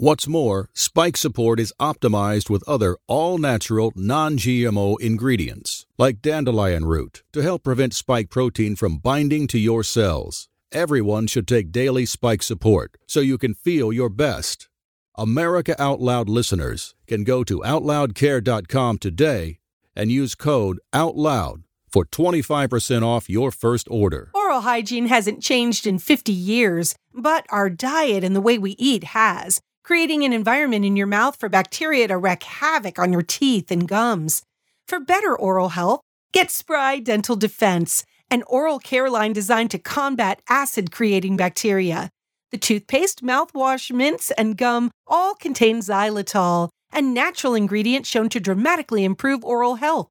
[0.00, 6.84] What's more, spike support is optimized with other all natural, non GMO ingredients, like dandelion
[6.84, 10.48] root, to help prevent spike protein from binding to your cells.
[10.70, 14.68] Everyone should take daily spike support so you can feel your best.
[15.16, 19.58] America Out Loud listeners can go to OutLoudCare.com today
[19.96, 24.30] and use code OUTLOUD for 25% off your first order.
[24.32, 29.02] Oral hygiene hasn't changed in 50 years, but our diet and the way we eat
[29.02, 33.70] has creating an environment in your mouth for bacteria to wreak havoc on your teeth
[33.70, 34.42] and gums.
[34.86, 40.42] For better oral health, get Spry Dental Defense, an oral care line designed to combat
[40.46, 42.10] acid creating bacteria.
[42.50, 49.04] The toothpaste, mouthwash, mints, and gum all contain xylitol, a natural ingredient shown to dramatically
[49.04, 50.10] improve oral health.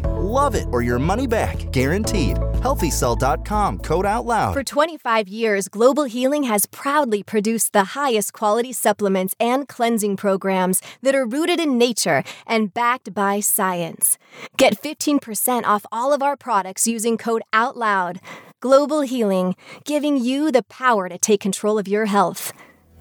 [0.17, 2.37] Love it or your money back, guaranteed.
[2.61, 4.53] HealthyCell.com, code out loud.
[4.53, 10.81] For 25 years, Global Healing has proudly produced the highest quality supplements and cleansing programs
[11.01, 14.17] that are rooted in nature and backed by science.
[14.57, 18.19] Get 15% off all of our products using code OUTLOUD.
[18.59, 22.53] Global Healing, giving you the power to take control of your health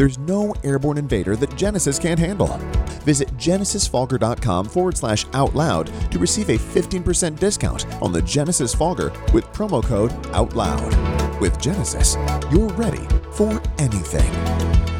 [0.00, 2.56] There's no airborne invader that Genesis can't handle.
[3.04, 9.12] Visit genesisfogger.com forward slash out loud to receive a 15% discount on the Genesis Fogger
[9.34, 11.38] with promo code OUTLOUD.
[11.38, 12.16] With Genesis,
[12.50, 14.99] you're ready for anything.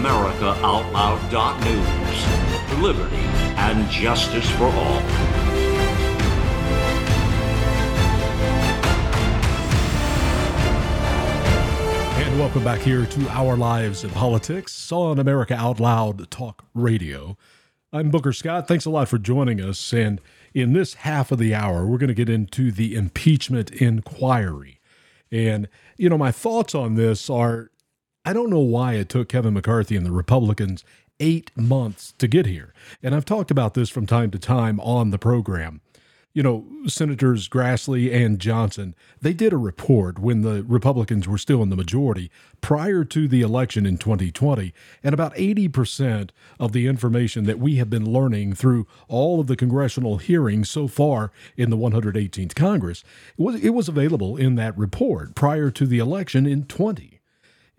[0.00, 2.80] AmericaOutloud.news.
[2.80, 3.16] liberty,
[3.58, 5.00] and justice for all.
[12.16, 17.36] And welcome back here to Our Lives in Politics on America Out Loud Talk Radio.
[17.92, 18.66] I'm Booker Scott.
[18.66, 19.92] Thanks a lot for joining us.
[19.92, 20.22] And
[20.54, 24.80] in this half of the hour, we're going to get into the impeachment inquiry.
[25.30, 27.70] And, you know, my thoughts on this are
[28.24, 30.84] I don't know why it took Kevin McCarthy and the Republicans
[31.18, 32.72] eight months to get here.
[33.02, 35.80] And I've talked about this from time to time on the program
[36.32, 41.60] you know, Senators Grassley and Johnson, they did a report when the Republicans were still
[41.62, 42.30] in the majority
[42.60, 44.72] prior to the election in 2020.
[45.02, 46.30] And about 80%
[46.60, 50.86] of the information that we have been learning through all of the congressional hearings so
[50.86, 53.02] far in the 118th Congress,
[53.36, 57.19] it was, it was available in that report prior to the election in 20.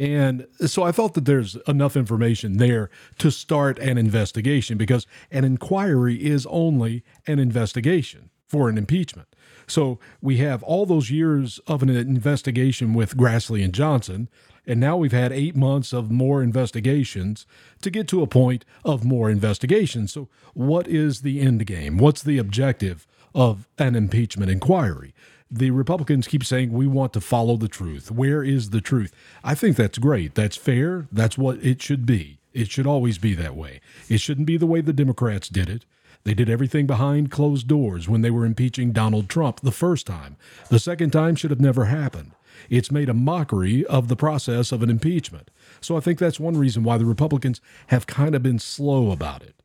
[0.02, 5.44] And so I felt that there's enough information there to start an investigation because an
[5.44, 9.28] inquiry is only an investigation for an impeachment.
[9.68, 14.28] So we have all those years of an investigation with Grassley and Johnson,
[14.66, 17.46] and now we've had eight months of more investigations
[17.84, 20.14] to get to a point of more investigations.
[20.14, 22.00] So, what is the end game?
[22.00, 25.14] What's the objective of an impeachment inquiry?
[25.54, 28.10] The Republicans keep saying we want to follow the truth.
[28.10, 29.14] Where is the truth?
[29.44, 30.34] I think that's great.
[30.34, 31.08] That's fair.
[31.12, 32.40] That's what it should be.
[32.54, 33.82] It should always be that way.
[34.08, 35.86] It shouldn't be the way the Democrats did it.
[36.24, 40.38] They did everything behind closed doors when they were impeaching Donald Trump the first time.
[40.70, 42.32] The second time should have never happened.
[42.70, 45.50] It's made a mockery of the process of an impeachment.
[45.82, 49.42] So I think that's one reason why the Republicans have kind of been slow about
[49.42, 49.61] it.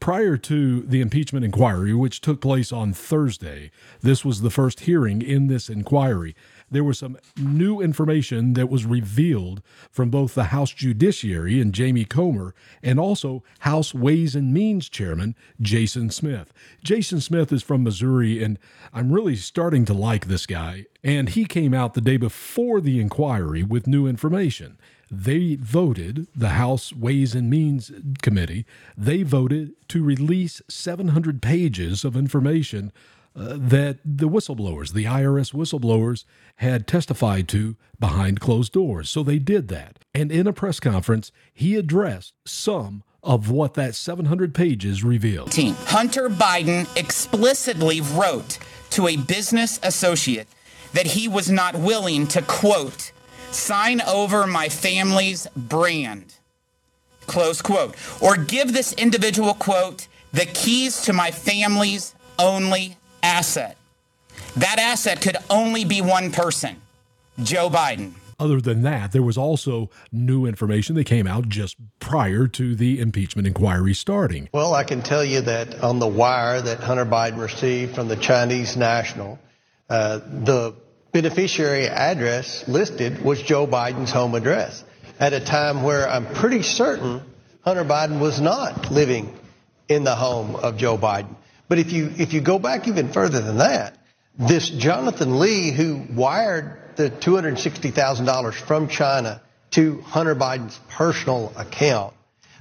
[0.00, 3.70] Prior to the impeachment inquiry, which took place on Thursday,
[4.02, 6.34] this was the first hearing in this inquiry
[6.70, 12.04] there was some new information that was revealed from both the House Judiciary and Jamie
[12.04, 16.52] Comer and also House Ways and Means Chairman Jason Smith.
[16.82, 18.58] Jason Smith is from Missouri, and
[18.92, 20.86] I'm really starting to like this guy.
[21.04, 24.76] And he came out the day before the inquiry with new information
[25.10, 27.92] they voted, the House Ways and Means
[28.22, 28.66] Committee,
[28.96, 32.92] they voted to release 700 pages of information
[33.36, 36.24] uh, that the whistleblowers, the IRS whistleblowers,
[36.56, 39.10] had testified to behind closed doors.
[39.10, 39.98] So they did that.
[40.14, 45.50] And in a press conference, he addressed some of what that 700 pages revealed.
[45.54, 48.58] Hunter Biden explicitly wrote
[48.90, 50.48] to a business associate
[50.92, 53.12] that he was not willing to, quote,
[53.50, 56.34] sign over my family's brand,
[57.26, 63.76] close quote, or give this individual, quote, the keys to my family's only asset.
[64.56, 66.76] That asset could only be one person
[67.42, 68.12] Joe Biden.
[68.38, 73.00] Other than that, there was also new information that came out just prior to the
[73.00, 74.50] impeachment inquiry starting.
[74.52, 78.16] Well, I can tell you that on the wire that Hunter Biden received from the
[78.16, 79.38] Chinese national,
[79.88, 80.74] uh, the
[81.16, 84.84] beneficiary address listed was Joe Biden's home address
[85.18, 87.22] at a time where I'm pretty certain
[87.62, 89.34] Hunter Biden was not living
[89.88, 91.34] in the home of Joe Biden.
[91.68, 93.96] But if you, if you go back even further than that,
[94.38, 102.12] this Jonathan Lee who wired the $260,000 from China to Hunter Biden's personal account,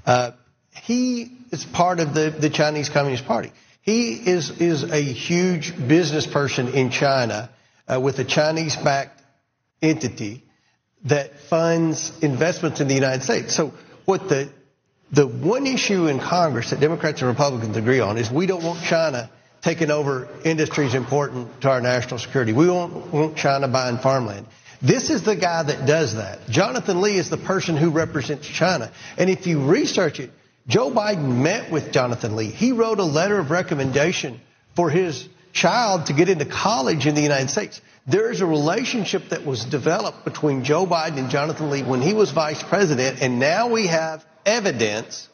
[0.05, 0.31] uh,
[0.81, 3.51] he is part of the, the Chinese Communist Party.
[3.81, 7.49] He is, is a huge business person in China
[7.87, 9.21] uh, with a Chinese backed
[9.81, 10.43] entity
[11.05, 13.55] that funds investments in the United States.
[13.55, 13.73] So
[14.05, 14.49] what the
[15.11, 18.83] the one issue in Congress that Democrats and Republicans agree on is we don't want
[18.83, 19.29] China
[19.61, 22.53] taking over industries important to our national security.
[22.53, 24.47] We don't want China buying farmland.
[24.81, 26.47] This is the guy that does that.
[26.49, 28.91] Jonathan Lee is the person who represents China.
[29.17, 30.31] And if you research it,
[30.67, 32.49] Joe Biden met with Jonathan Lee.
[32.49, 34.41] He wrote a letter of recommendation
[34.75, 37.81] for his child to get into college in the United States.
[38.05, 42.13] There is a relationship that was developed between Joe Biden and Jonathan Lee when he
[42.13, 45.27] was vice president, and now we have evidence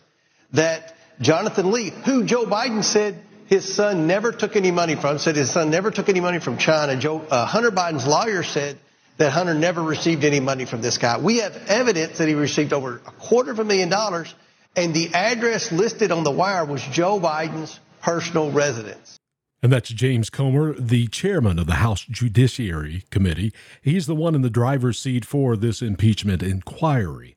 [0.54, 5.36] that Jonathan Lee, who Joe Biden said his son never took any money from, said
[5.36, 6.96] his son never took any money from China.
[6.96, 8.78] Joe, uh, Hunter Biden's lawyer said
[9.18, 11.18] that Hunter never received any money from this guy.
[11.18, 14.34] We have evidence that he received over a quarter of a million dollars,
[14.76, 19.20] and the address listed on the wire was Joe Biden's personal residence.
[19.64, 23.54] And that's James Comer, the chairman of the House Judiciary Committee.
[23.82, 27.36] He's the one in the driver's seat for this impeachment inquiry.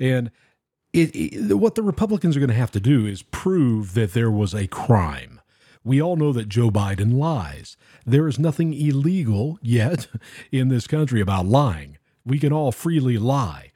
[0.00, 0.30] And
[0.94, 4.30] it, it, what the Republicans are going to have to do is prove that there
[4.30, 5.40] was a crime.
[5.84, 7.76] We all know that Joe Biden lies.
[8.06, 10.08] There is nothing illegal yet
[10.52, 11.98] in this country about lying.
[12.24, 13.67] We can all freely lie.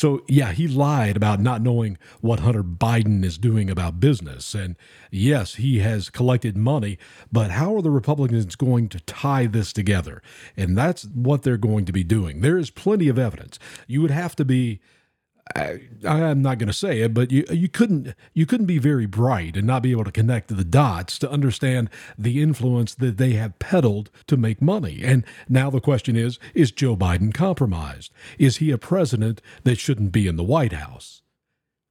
[0.00, 4.54] So, yeah, he lied about not knowing what Hunter Biden is doing about business.
[4.54, 4.76] And
[5.10, 6.96] yes, he has collected money,
[7.30, 10.22] but how are the Republicans going to tie this together?
[10.56, 12.40] And that's what they're going to be doing.
[12.40, 13.58] There is plenty of evidence.
[13.86, 14.80] You would have to be
[15.56, 19.06] I, am not going to say it, but you you couldn't you couldn't be very
[19.06, 23.32] bright and not be able to connect the dots to understand the influence that they
[23.32, 25.00] have peddled to make money.
[25.02, 28.12] And now the question is: Is Joe Biden compromised?
[28.38, 31.22] Is he a president that shouldn't be in the White House?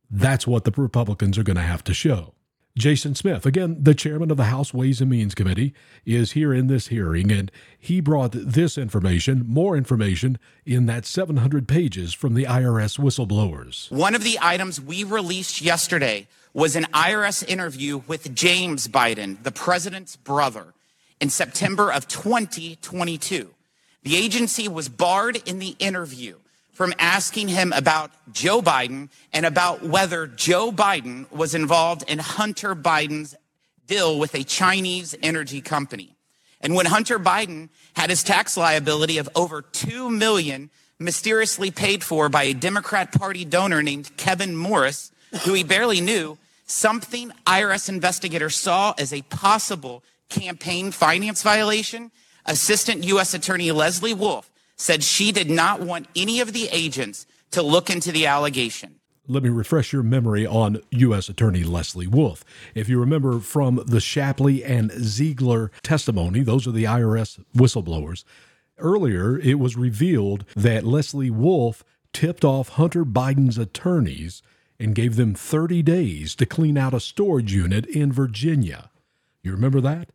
[0.09, 2.33] That's what the Republicans are going to have to show.
[2.79, 5.73] Jason Smith, again, the chairman of the House Ways and Means Committee,
[6.05, 11.67] is here in this hearing, and he brought this information, more information, in that 700
[11.67, 13.91] pages from the IRS whistleblowers.
[13.91, 19.51] One of the items we released yesterday was an IRS interview with James Biden, the
[19.51, 20.73] president's brother,
[21.19, 23.49] in September of 2022.
[24.03, 26.37] The agency was barred in the interview
[26.79, 32.73] from asking him about Joe Biden and about whether Joe Biden was involved in Hunter
[32.73, 33.35] Biden's
[33.85, 36.15] deal with a Chinese energy company.
[36.61, 37.67] And when Hunter Biden
[37.97, 40.69] had his tax liability of over 2 million
[40.99, 45.11] mysteriously paid for by a Democrat Party donor named Kevin Morris,
[45.43, 52.09] who he barely knew, something IRS investigators saw as a possible campaign finance violation,
[52.45, 53.33] Assistant U.S.
[53.33, 54.49] Attorney Lesley Wolf
[54.79, 58.95] said she did not want any of the agents to look into the allegation.
[59.27, 61.29] Let me refresh your memory on U.S.
[61.29, 62.43] Attorney Lesley Wolf.
[62.73, 68.23] If you remember from the Shapley and Ziegler testimony, those are the IRS whistleblowers.
[68.79, 74.41] Earlier, it was revealed that Lesley Wolf tipped off Hunter Biden's attorneys
[74.79, 78.89] and gave them 30 days to clean out a storage unit in Virginia.
[79.43, 80.09] You remember that?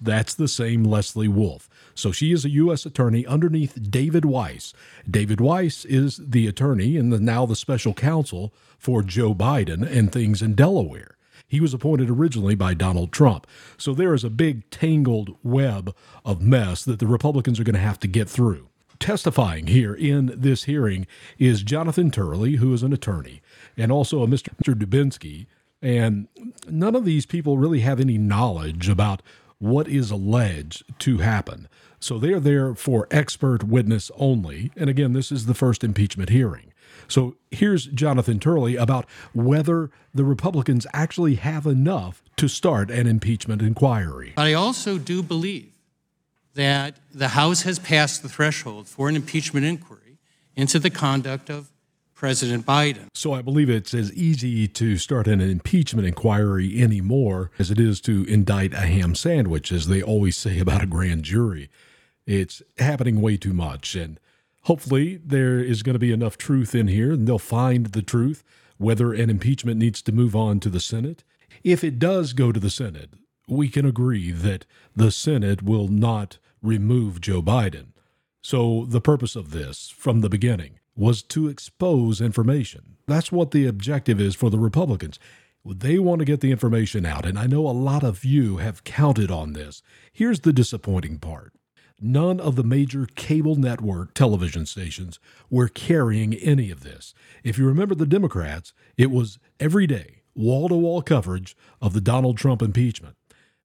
[0.00, 1.68] That's the same Lesley Wolf.
[2.02, 2.84] So she is a U.S.
[2.84, 4.74] attorney underneath David Weiss.
[5.08, 10.10] David Weiss is the attorney and the, now the special counsel for Joe Biden and
[10.10, 11.16] things in Delaware.
[11.46, 13.46] He was appointed originally by Donald Trump.
[13.76, 15.94] So there is a big tangled web
[16.24, 18.68] of mess that the Republicans are going to have to get through.
[18.98, 21.06] Testifying here in this hearing
[21.38, 23.42] is Jonathan Turley, who is an attorney,
[23.76, 24.50] and also a Mr.
[24.60, 25.46] Dubinsky.
[25.80, 26.26] And
[26.68, 29.22] none of these people really have any knowledge about
[29.62, 31.68] what is alleged to happen.
[32.02, 34.72] So they are there for expert witness only.
[34.76, 36.72] And again, this is the first impeachment hearing.
[37.06, 43.62] So here's Jonathan Turley about whether the Republicans actually have enough to start an impeachment
[43.62, 44.32] inquiry.
[44.34, 45.72] But I also do believe
[46.54, 50.18] that the House has passed the threshold for an impeachment inquiry
[50.56, 51.70] into the conduct of
[52.14, 53.08] President Biden.
[53.14, 58.00] So I believe it's as easy to start an impeachment inquiry anymore as it is
[58.02, 61.68] to indict a ham sandwich, as they always say about a grand jury.
[62.26, 63.94] It's happening way too much.
[63.94, 64.18] And
[64.62, 68.44] hopefully there is going to be enough truth in here and they'll find the truth,
[68.78, 71.24] whether an impeachment needs to move on to the Senate.
[71.64, 73.10] If it does go to the Senate,
[73.48, 74.64] we can agree that
[74.94, 77.88] the Senate will not remove Joe Biden.
[78.40, 82.96] So the purpose of this from the beginning was to expose information.
[83.06, 85.18] That's what the objective is for the Republicans.
[85.64, 88.84] They want to get the information out, and I know a lot of you have
[88.84, 89.80] counted on this.
[90.12, 91.52] Here's the disappointing part
[92.02, 95.18] none of the major cable network television stations
[95.50, 97.14] were carrying any of this.
[97.44, 102.00] If you remember the Democrats, it was every day, wall to wall coverage of the
[102.00, 103.16] Donald Trump impeachment.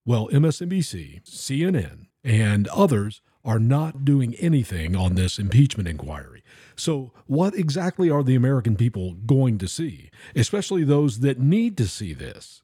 [0.05, 6.43] Well, MSNBC, CNN, and others are not doing anything on this impeachment inquiry.
[6.75, 11.88] So, what exactly are the American people going to see, especially those that need to
[11.88, 12.61] see this?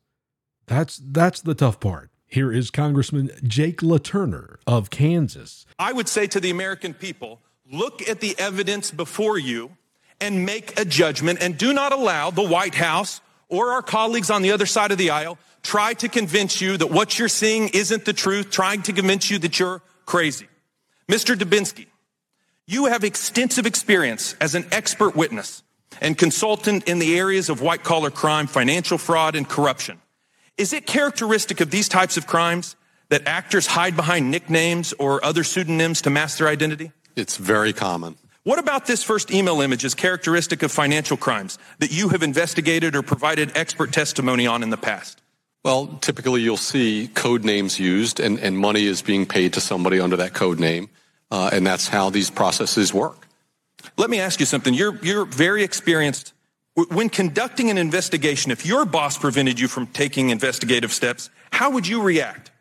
[0.67, 2.09] That's that's the tough part.
[2.33, 5.67] Here is Congressman Jake LaTurner of Kansas.
[5.77, 7.39] I would say to the American people,
[7.71, 9.77] look at the evidence before you
[10.19, 14.41] and make a judgment and do not allow the White House or our colleagues on
[14.41, 18.03] the other side of the aisle try to convince you that what you're seeing isn't
[18.03, 20.47] the truth, trying to convince you that you're crazy.
[21.07, 21.35] Mr.
[21.35, 21.85] Dubinsky,
[22.65, 25.61] you have extensive experience as an expert witness
[26.01, 29.99] and consultant in the areas of white collar crime, financial fraud, and corruption.
[30.57, 32.75] Is it characteristic of these types of crimes
[33.09, 36.91] that actors hide behind nicknames or other pseudonyms to mask their identity?
[37.15, 38.17] It's very common.
[38.43, 42.95] What about this first email image is characteristic of financial crimes that you have investigated
[42.95, 45.21] or provided expert testimony on in the past?
[45.63, 49.99] Well, typically you'll see code names used and, and money is being paid to somebody
[49.99, 50.89] under that code name.
[51.31, 53.27] Uh, and that's how these processes work.
[53.97, 54.73] Let me ask you something.
[54.73, 56.33] You're, you're very experienced.
[56.75, 61.87] When conducting an investigation, if your boss prevented you from taking investigative steps, how would
[61.87, 62.51] you react?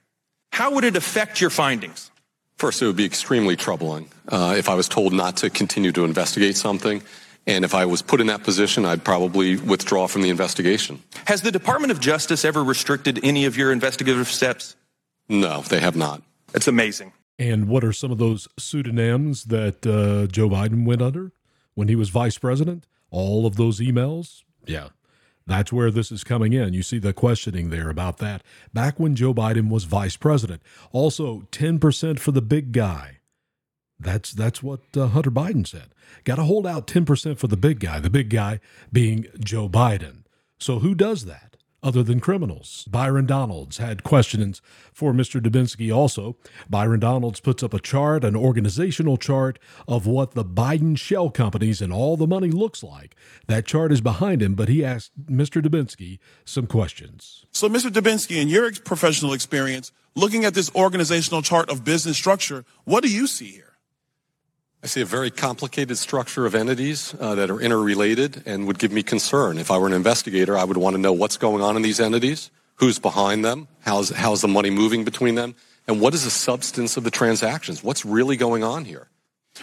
[0.53, 2.11] How would it affect your findings?
[2.57, 6.05] First, it would be extremely troubling uh, if I was told not to continue to
[6.05, 7.03] investigate something
[7.47, 11.03] And if I was put in that position, I'd probably withdraw from the investigation.
[11.27, 14.77] Has the Department of Justice ever restricted any of your investigative steps?
[15.29, 16.23] No, they have not.
[16.55, 17.13] It's amazing.
[17.39, 21.33] And what are some of those pseudonyms that uh, Joe Biden went under
[21.75, 22.87] when he was vice president?
[23.13, 24.43] All of those emails?
[24.67, 24.89] Yeah.
[25.47, 26.73] That's where this is coming in.
[26.73, 28.43] You see the questioning there about that.
[28.73, 30.63] Back when Joe Biden was vice president.
[30.93, 33.19] Also, 10% for the big guy.
[34.01, 35.95] That's that's what uh, Hunter Biden said.
[36.25, 38.59] Got to hold out 10% for the big guy, the big guy
[38.93, 40.25] being Joe Biden.
[40.59, 41.52] So who does that?
[41.83, 42.87] Other than criminals.
[42.91, 44.63] Byron Donalds had questions
[44.93, 45.41] for Mr.
[45.41, 46.37] Dubinsky also.
[46.71, 49.59] Byron Donalds puts up a chart, an organizational chart
[49.89, 53.17] of what the Biden shell companies and all the money looks like.
[53.49, 55.61] That chart is behind him, but he asked Mr.
[55.61, 57.45] Dubinsky some questions.
[57.51, 57.91] So, Mr.
[57.91, 63.11] Dubinsky, in your professional experience, looking at this organizational chart of business structure, what do
[63.11, 63.72] you see here?
[64.85, 68.91] I see a very complicated structure of entities uh, that are interrelated and would give
[68.91, 69.59] me concern.
[69.59, 72.01] If I were an investigator, I would want to know what's going on in these
[72.01, 75.55] entities, who's behind them, how's, how's the money moving between them,
[75.87, 77.85] and what is the substance of the transactions?
[77.85, 79.09] What's really going on here?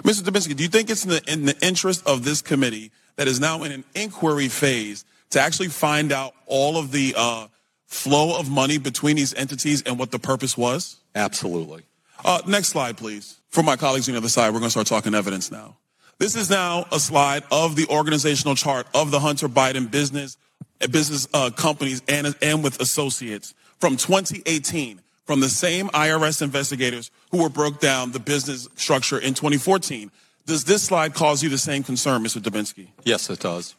[0.04, 0.22] Mr.
[0.22, 3.42] Dubinsky, do you think it's in the, in the interest of this committee that is
[3.42, 7.48] now in an inquiry phase to actually find out all of the uh,
[7.88, 10.96] flow of money between these entities and what the purpose was?
[11.14, 11.84] Absolutely.
[12.24, 13.39] Uh, next slide, please.
[13.50, 15.78] For my colleagues on the other side, we're going to start talking evidence now.
[16.20, 20.38] This is now a slide of the organizational chart of the Hunter Biden business,
[20.92, 27.42] business uh, companies and, and with associates from 2018 from the same IRS investigators who
[27.42, 30.12] were broke down the business structure in 2014.
[30.46, 32.42] Does this slide cause you the same concern, Mr.
[32.42, 32.88] Dubinsky?
[33.04, 33.76] Yes, it does.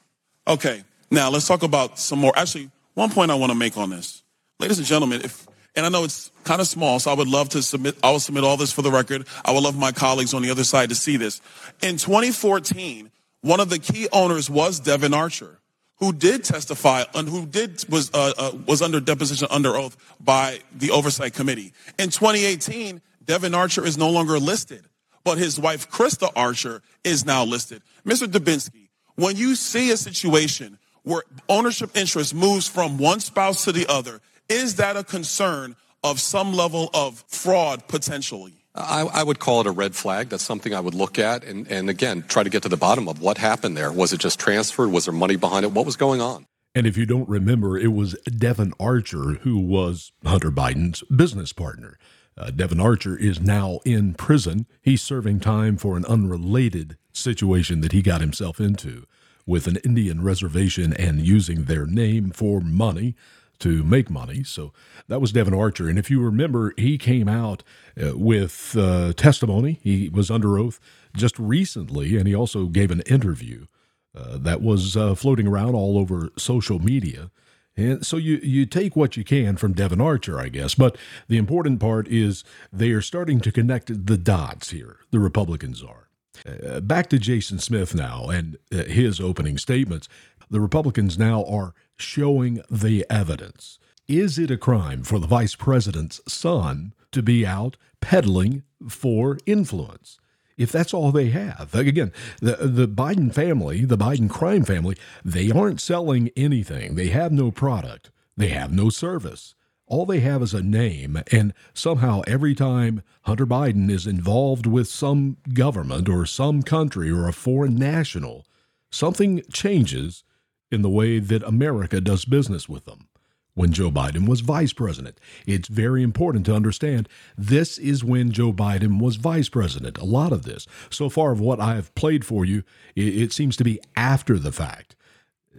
[0.46, 0.84] Okay.
[1.10, 2.32] Now let's talk about some more.
[2.36, 4.22] Actually, one point I want to make on this.
[4.60, 5.46] Ladies and gentlemen, if
[5.76, 8.20] and I know it's kind of small, so I would love to submit, I will
[8.20, 9.26] submit all this for the record.
[9.44, 11.40] I would love my colleagues on the other side to see this.
[11.82, 13.10] In 2014,
[13.42, 15.60] one of the key owners was Devon Archer,
[15.96, 20.60] who did testify and who did, was, uh, uh, was under deposition under oath by
[20.74, 21.72] the oversight committee.
[21.98, 24.86] In 2018, Devon Archer is no longer listed,
[25.24, 27.82] but his wife, Krista Archer, is now listed.
[28.04, 28.26] Mr.
[28.26, 33.86] Dubinsky, when you see a situation where ownership interest moves from one spouse to the
[33.88, 34.20] other,
[34.50, 38.52] is that a concern of some level of fraud potentially?
[38.74, 40.28] I, I, would call it a red flag.
[40.28, 43.08] That's something I would look at and, and again, try to get to the bottom
[43.08, 43.90] of what happened there.
[43.90, 44.90] Was it just transferred?
[44.90, 45.72] Was there money behind it?
[45.72, 46.46] What was going on?
[46.74, 51.98] And if you don't remember, it was Devon Archer who was Hunter Biden's business partner.
[52.38, 54.66] Uh, Devon Archer is now in prison.
[54.80, 59.04] He's serving time for an unrelated situation that he got himself into
[59.46, 63.16] with an Indian reservation and using their name for money
[63.60, 64.42] to make money.
[64.42, 64.72] So
[65.08, 65.88] that was Devon Archer.
[65.88, 67.62] And if you remember, he came out
[68.00, 69.78] uh, with uh, testimony.
[69.82, 70.80] He was under oath
[71.14, 73.66] just recently, and he also gave an interview
[74.14, 77.30] uh, that was uh, floating around all over social media.
[77.76, 80.74] And so you, you take what you can from Devon Archer, I guess.
[80.74, 80.96] But
[81.28, 86.08] the important part is they are starting to connect the dots here, the Republicans are.
[86.46, 90.08] Uh, back to Jason Smith now and uh, his opening statements.
[90.50, 93.78] The Republicans now are showing the evidence.
[94.08, 100.18] Is it a crime for the vice president's son to be out peddling for influence?
[100.56, 105.50] If that's all they have, again, the the Biden family, the Biden crime family, they
[105.50, 106.96] aren't selling anything.
[106.96, 108.10] They have no product.
[108.36, 109.54] They have no service.
[109.86, 114.88] All they have is a name, and somehow every time Hunter Biden is involved with
[114.88, 118.44] some government or some country or a foreign national,
[118.90, 120.24] something changes
[120.70, 123.08] in the way that America does business with them
[123.54, 125.18] when Joe Biden was vice president.
[125.46, 129.98] It's very important to understand this is when Joe Biden was vice president.
[129.98, 132.62] A lot of this, so far of what I have played for you,
[132.94, 134.96] it, seems to be after the fact.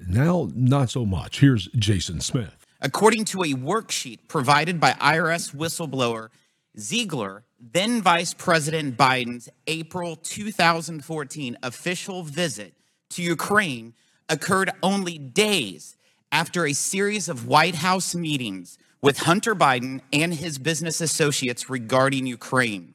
[0.07, 1.41] Now, not so much.
[1.41, 2.65] Here's Jason Smith.
[2.81, 6.29] According to a worksheet provided by IRS whistleblower
[6.79, 12.73] Ziegler, then Vice President Biden's April 2014 official visit
[13.11, 13.93] to Ukraine
[14.29, 15.97] occurred only days
[16.31, 22.25] after a series of White House meetings with Hunter Biden and his business associates regarding
[22.25, 22.93] Ukraine.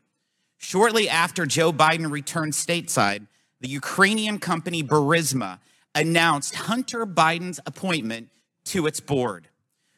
[0.57, 3.27] Shortly after Joe Biden returned stateside,
[3.61, 5.59] the Ukrainian company Burisma
[5.95, 8.29] announced Hunter Biden's appointment
[8.67, 9.49] to its board.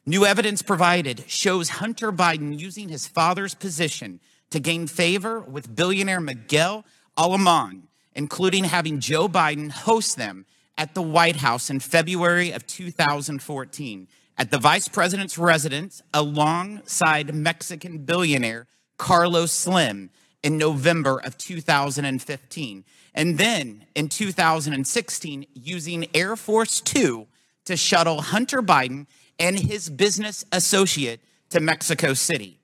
[0.06, 4.20] New evidence provided shows Hunter Biden using his father's position
[4.50, 6.84] to gain favor with billionaire Miguel
[7.16, 7.82] Alemán,
[8.14, 10.46] including having Joe Biden host them
[10.78, 14.08] at the White House in February of 2014
[14.38, 20.10] at the vice president's residence alongside Mexican billionaire Carlos Slim
[20.44, 22.84] in November of 2015.
[23.14, 27.26] And then in 2016, using Air Force Two
[27.64, 29.06] to shuttle Hunter Biden
[29.38, 31.20] and his business associate
[31.50, 32.60] to Mexico City.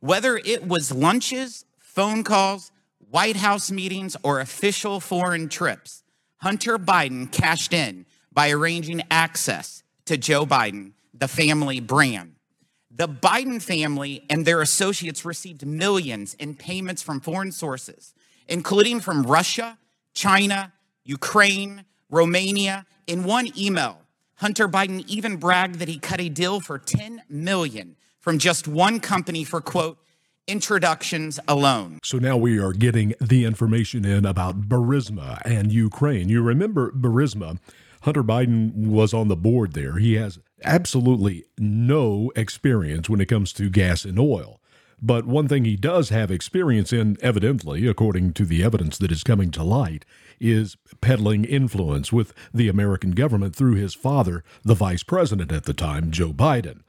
[0.00, 2.70] Whether it was lunches, phone calls,
[3.10, 6.02] White House meetings, or official foreign trips,
[6.38, 12.36] Hunter Biden cashed in by arranging access to Joe Biden, the family brand.
[12.90, 18.14] The Biden family and their associates received millions in payments from foreign sources,
[18.48, 19.78] including from Russia,
[20.14, 20.72] China,
[21.04, 22.86] Ukraine, Romania.
[23.06, 24.00] In one email,
[24.36, 29.00] Hunter Biden even bragged that he cut a deal for 10 million from just one
[29.00, 29.98] company for quote
[30.48, 32.00] introductions alone.
[32.02, 36.28] So now we are getting the information in about Burisma and Ukraine.
[36.28, 37.58] You remember Burisma,
[38.02, 39.98] Hunter Biden was on the board there.
[39.98, 44.60] He has absolutely no experience when it comes to gas and oil.
[45.00, 49.22] But one thing he does have experience in, evidently, according to the evidence that is
[49.22, 50.04] coming to light,
[50.40, 55.74] is peddling influence with the American government through his father, the vice president at the
[55.74, 56.80] time, Joe Biden.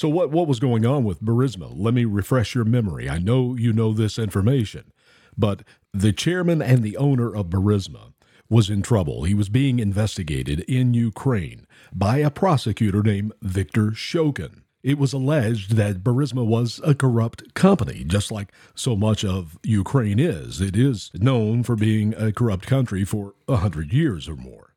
[0.00, 1.74] So, what, what was going on with Burisma?
[1.76, 3.06] Let me refresh your memory.
[3.06, 4.94] I know you know this information,
[5.36, 8.14] but the chairman and the owner of Burisma
[8.48, 9.24] was in trouble.
[9.24, 14.62] He was being investigated in Ukraine by a prosecutor named Viktor Shokin.
[14.82, 20.18] It was alleged that Burisma was a corrupt company, just like so much of Ukraine
[20.18, 20.62] is.
[20.62, 24.72] It is known for being a corrupt country for a hundred years or more.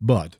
[0.00, 0.36] But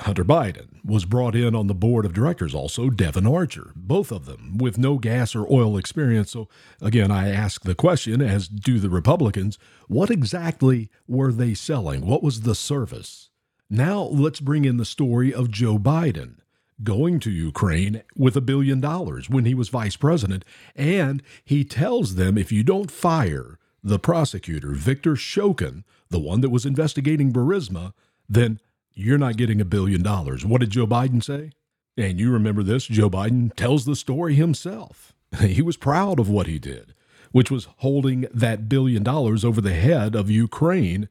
[0.00, 4.26] Hunter Biden was brought in on the board of directors, also Devon Archer, both of
[4.26, 6.32] them with no gas or oil experience.
[6.32, 6.48] So,
[6.80, 12.06] again, I ask the question, as do the Republicans, what exactly were they selling?
[12.06, 13.30] What was the service?
[13.70, 16.36] Now, let's bring in the story of Joe Biden
[16.82, 20.44] going to Ukraine with a billion dollars when he was vice president.
[20.74, 26.50] And he tells them if you don't fire the prosecutor, Viktor Shokin, the one that
[26.50, 27.92] was investigating Burisma,
[28.28, 28.60] then
[28.94, 30.44] you're not getting a billion dollars.
[30.44, 31.50] What did Joe Biden say?
[31.96, 35.12] And you remember this Joe Biden tells the story himself.
[35.40, 36.94] He was proud of what he did,
[37.32, 41.08] which was holding that billion dollars over the head of Ukraine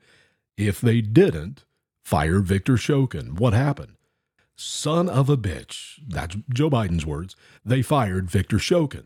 [0.58, 1.66] if they didn't
[2.04, 3.38] fire Viktor Shokin.
[3.38, 3.98] What happened?
[4.56, 6.00] Son of a bitch.
[6.08, 7.36] That's Joe Biden's words.
[7.66, 9.06] They fired Viktor Shokin.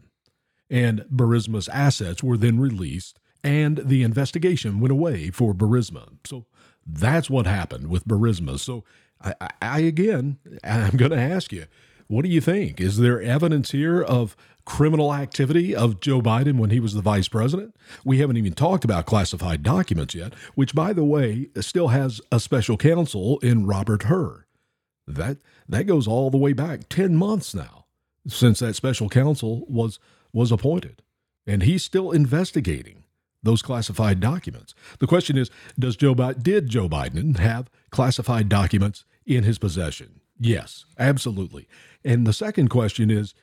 [0.70, 6.10] And Burisma's assets were then released, and the investigation went away for Burisma.
[6.26, 6.46] So
[6.88, 8.60] that's what happened with Burisma.
[8.60, 8.84] So
[9.22, 11.66] I, I again, I'm going to ask you,
[12.08, 12.80] what do you think?
[12.80, 17.28] Is there evidence here of criminal activity of Joe Biden when he was the vice
[17.28, 17.76] president?
[18.06, 22.40] We haven't even talked about classified documents yet, which, by the way, still has a
[22.40, 24.46] special counsel in Robert Hur.
[25.06, 27.86] That that goes all the way back 10 months now
[28.28, 30.00] since that special counsel was
[30.34, 31.02] was appointed.
[31.46, 33.06] And he's still investigating
[33.44, 34.74] those classified documents.
[35.00, 40.22] The question is, does Joe Biden, did Joe Biden have classified documents in his possession?
[40.40, 41.68] Yes, absolutely.
[42.04, 43.34] And the second question is,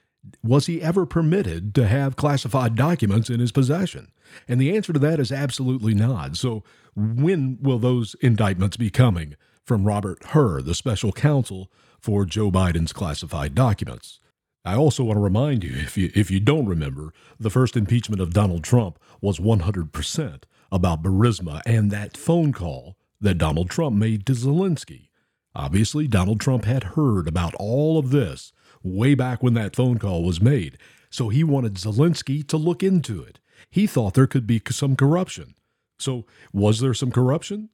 [0.42, 4.10] was he ever permitted to have classified documents in his possession?
[4.48, 6.36] And the answer to that is absolutely not.
[6.36, 6.64] So,
[6.96, 12.92] when will those indictments be coming from Robert Hur, the special counsel for Joe Biden's
[12.92, 14.20] classified documents?
[14.66, 18.22] I also want to remind you, if you if you don't remember, the first impeachment
[18.22, 20.42] of Donald Trump was 100%
[20.72, 25.08] about Burisma and that phone call that Donald Trump made to Zelensky.
[25.54, 28.52] Obviously, Donald Trump had heard about all of this
[28.82, 30.78] way back when that phone call was made,
[31.10, 33.40] so he wanted Zelensky to look into it.
[33.70, 35.54] He thought there could be some corruption.
[35.98, 37.68] So, was there some corruption?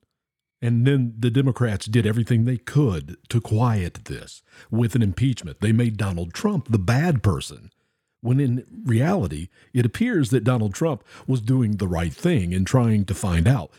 [0.62, 5.60] And then the Democrats did everything they could to quiet this with an impeachment.
[5.60, 7.70] They made Donald Trump the bad person,
[8.20, 13.06] when in reality, it appears that Donald Trump was doing the right thing in trying
[13.06, 13.70] to find out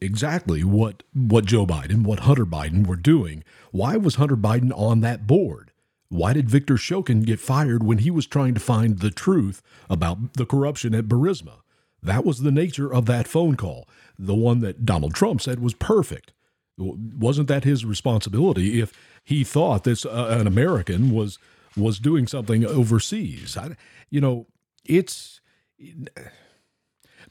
[0.00, 3.44] exactly what, what Joe Biden, what Hunter Biden were doing.
[3.70, 5.70] Why was Hunter Biden on that board?
[6.08, 10.34] Why did Viktor Shokin get fired when he was trying to find the truth about
[10.34, 11.58] the corruption at Burisma?
[12.04, 13.88] That was the nature of that phone call
[14.18, 16.32] the one that Donald Trump said was perfect.
[16.76, 18.92] Wasn't that his responsibility if
[19.22, 21.38] he thought this uh, an American was
[21.76, 23.56] was doing something overseas?
[23.56, 23.76] I,
[24.10, 24.46] you know,
[24.84, 25.40] it's.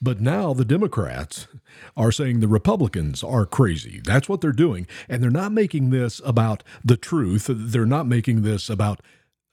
[0.01, 1.47] But now the Democrats
[1.95, 4.01] are saying the Republicans are crazy.
[4.03, 4.85] That's what they're doing.
[5.07, 7.45] And they're not making this about the truth.
[7.49, 9.01] They're not making this about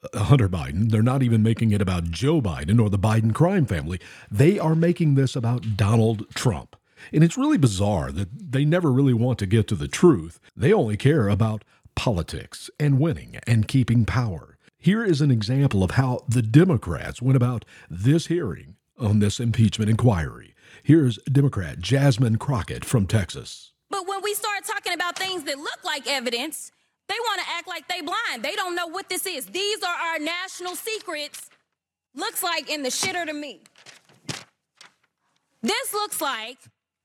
[0.02, 0.90] Uh, Hunter Biden.
[0.90, 4.00] They're not even making it about Joe Biden or the Biden crime family.
[4.30, 6.74] They are making this about Donald Trump.
[7.12, 10.40] And it's really bizarre that they never really want to get to the truth.
[10.56, 14.56] They only care about politics and winning and keeping power.
[14.78, 19.90] Here is an example of how the Democrats went about this hearing on this impeachment
[19.90, 20.54] inquiry.
[20.82, 23.72] Here's Democrat Jasmine Crockett from Texas.
[23.90, 26.72] But when we start talking about things that look like evidence,
[27.10, 28.42] they want to act like they blind.
[28.42, 29.46] They don't know what this is.
[29.46, 31.50] These are our national secrets.
[32.14, 33.60] Looks like in the shitter to me.
[35.62, 36.58] This looks like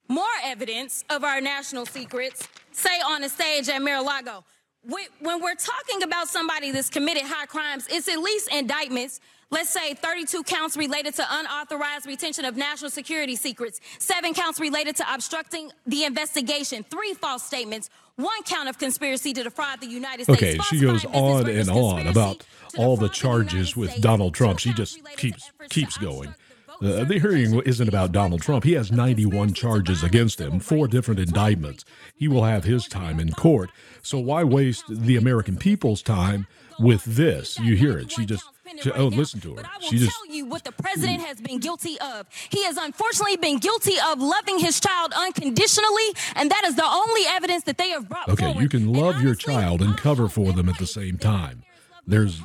[0.08, 4.44] more evidence of our national secrets, say on a stage at Mar-a-Lago.
[4.84, 9.20] When we're talking about somebody that's committed high crimes, it's at least indictments.
[9.52, 14.96] Let's say 32 counts related to unauthorized retention of national security secrets, seven counts related
[14.98, 20.24] to obstructing the investigation, three false statements, one count of conspiracy to defraud the United
[20.24, 20.42] States.
[20.42, 22.46] Okay, she goes on and on about
[22.78, 24.60] all the charges with Donald Trump.
[24.60, 26.34] She just keeps keeps going.
[26.82, 28.66] Uh, the hearing isn't about Donald Trump.
[28.66, 31.86] He has 91 charges against him, four different indictments.
[32.16, 33.70] He will have his time in court.
[34.02, 36.48] So why waste the American people's time
[36.80, 37.60] with this?
[37.60, 38.12] You hear it.
[38.12, 38.44] She just
[38.82, 39.64] she, oh, listen to her.
[39.80, 42.28] She just tell you what the president has been guilty of.
[42.50, 47.22] He has unfortunately been guilty of loving his child unconditionally, and that is the only
[47.28, 48.62] evidence that they have brought Okay, forward.
[48.62, 51.64] you can love your child and cover for them at the same time.
[52.08, 52.42] There's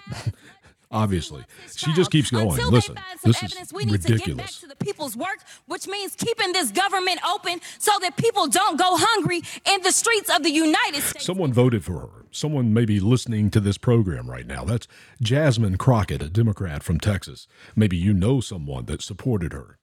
[0.91, 1.45] obviously
[1.76, 2.49] she just keeps going.
[2.49, 4.61] Listen, they find some this evidence, is we need to get back ridiculous.
[4.61, 8.97] to the people's work, which means keeping this government open so that people don't go
[8.97, 11.24] hungry in the streets of the United States.
[11.24, 12.26] Someone voted for her.
[12.30, 14.64] Someone may be listening to this program right now.
[14.64, 14.86] That's
[15.20, 17.47] Jasmine Crockett, a Democrat from Texas.
[17.74, 19.78] Maybe you know someone that supported her.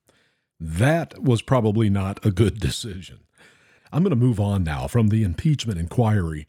[0.60, 3.20] That was probably not a good decision.
[3.92, 6.48] I'm going to move on now from the impeachment inquiry.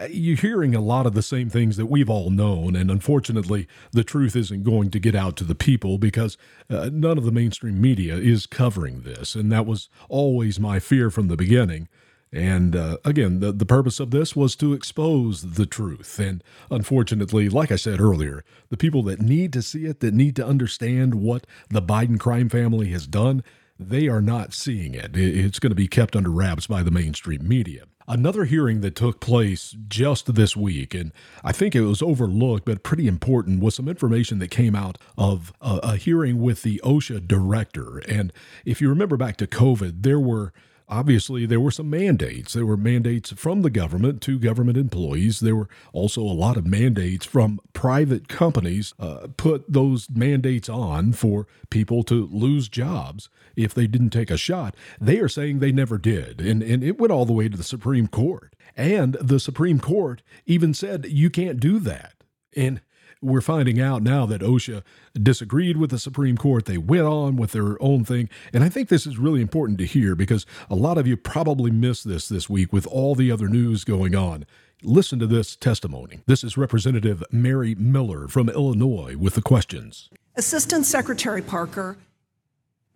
[0.00, 3.66] Uh, You're hearing a lot of the same things that we've all known, and unfortunately,
[3.90, 6.36] the truth isn't going to get out to the people because
[6.70, 9.34] uh, none of the mainstream media is covering this.
[9.34, 11.88] And that was always my fear from the beginning.
[12.32, 16.18] And uh, again, the, the purpose of this was to expose the truth.
[16.18, 20.36] And unfortunately, like I said earlier, the people that need to see it, that need
[20.36, 23.44] to understand what the Biden crime family has done,
[23.78, 25.16] they are not seeing it.
[25.16, 27.84] It- It's going to be kept under wraps by the mainstream media.
[28.08, 31.12] Another hearing that took place just this week, and
[31.44, 35.52] I think it was overlooked, but pretty important, was some information that came out of
[35.60, 37.98] a hearing with the OSHA director.
[38.08, 38.32] And
[38.64, 40.52] if you remember back to COVID, there were
[40.92, 42.52] obviously there were some mandates.
[42.52, 45.40] There were mandates from the government to government employees.
[45.40, 51.14] There were also a lot of mandates from private companies uh, put those mandates on
[51.14, 54.76] for people to lose jobs if they didn't take a shot.
[55.00, 57.64] They are saying they never did and, and it went all the way to the
[57.64, 58.54] supreme court.
[58.76, 62.14] And the supreme court even said you can't do that.
[62.54, 62.82] And
[63.22, 64.82] we're finding out now that OSHA
[65.14, 66.66] disagreed with the Supreme Court.
[66.66, 68.28] They went on with their own thing.
[68.52, 71.70] And I think this is really important to hear because a lot of you probably
[71.70, 74.44] missed this this week with all the other news going on.
[74.82, 76.20] Listen to this testimony.
[76.26, 80.10] This is Representative Mary Miller from Illinois with the questions.
[80.34, 81.98] Assistant Secretary Parker,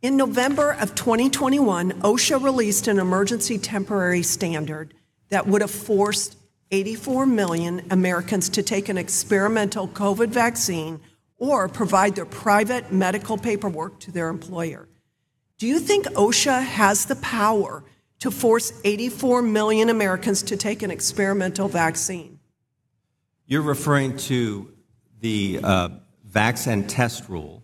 [0.02, 4.94] in November of 2021, OSHA released an emergency temporary standard
[5.30, 6.36] that would have forced
[6.70, 11.00] 84 million Americans to take an experimental COVID vaccine
[11.38, 14.88] or provide their private medical paperwork to their employer.
[15.58, 17.84] Do you think OSHA has the power
[18.18, 22.38] to force 84 million Americans to take an experimental vaccine?
[23.46, 24.72] You're referring to
[25.20, 25.88] the uh,
[26.28, 27.62] vax and test rule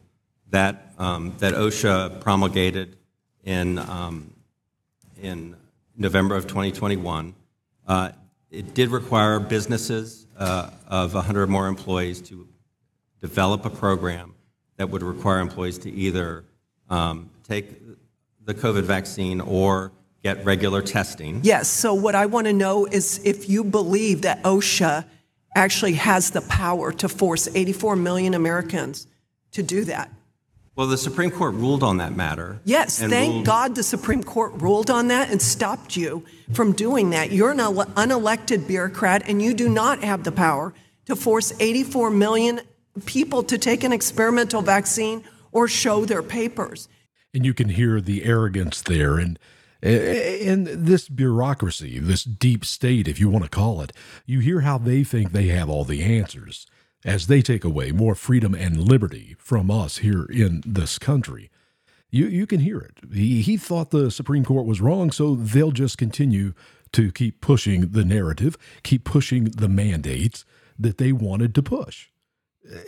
[0.50, 2.96] that, um, that OSHA promulgated
[3.44, 4.32] in, um,
[5.20, 5.56] in
[5.96, 7.34] November of 2021.
[7.86, 8.12] Uh,
[8.52, 12.46] it did require businesses uh, of 100 or more employees to
[13.20, 14.34] develop a program
[14.76, 16.44] that would require employees to either
[16.90, 17.80] um, take
[18.44, 19.92] the COVID vaccine or
[20.22, 21.40] get regular testing.
[21.42, 21.68] Yes.
[21.68, 25.04] So, what I want to know is if you believe that OSHA
[25.54, 29.06] actually has the power to force 84 million Americans
[29.52, 30.10] to do that.
[30.74, 32.60] Well, the Supreme Court ruled on that matter.
[32.64, 37.10] Yes, thank ruled- God the Supreme Court ruled on that and stopped you from doing
[37.10, 37.30] that.
[37.30, 40.72] You're an unelected bureaucrat and you do not have the power
[41.06, 42.60] to force 84 million
[43.04, 46.88] people to take an experimental vaccine or show their papers.
[47.34, 49.38] and you can hear the arrogance there and
[49.82, 53.90] and this bureaucracy this deep state if you want to call it
[54.26, 56.66] you hear how they think they have all the answers
[57.04, 61.50] as they take away more freedom and liberty from us here in this country
[62.10, 65.72] you you can hear it he, he thought the supreme court was wrong so they'll
[65.72, 66.52] just continue
[66.92, 70.44] to keep pushing the narrative keep pushing the mandates
[70.78, 72.08] that they wanted to push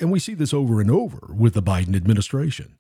[0.01, 2.77] and we see this over and over with the Biden administration.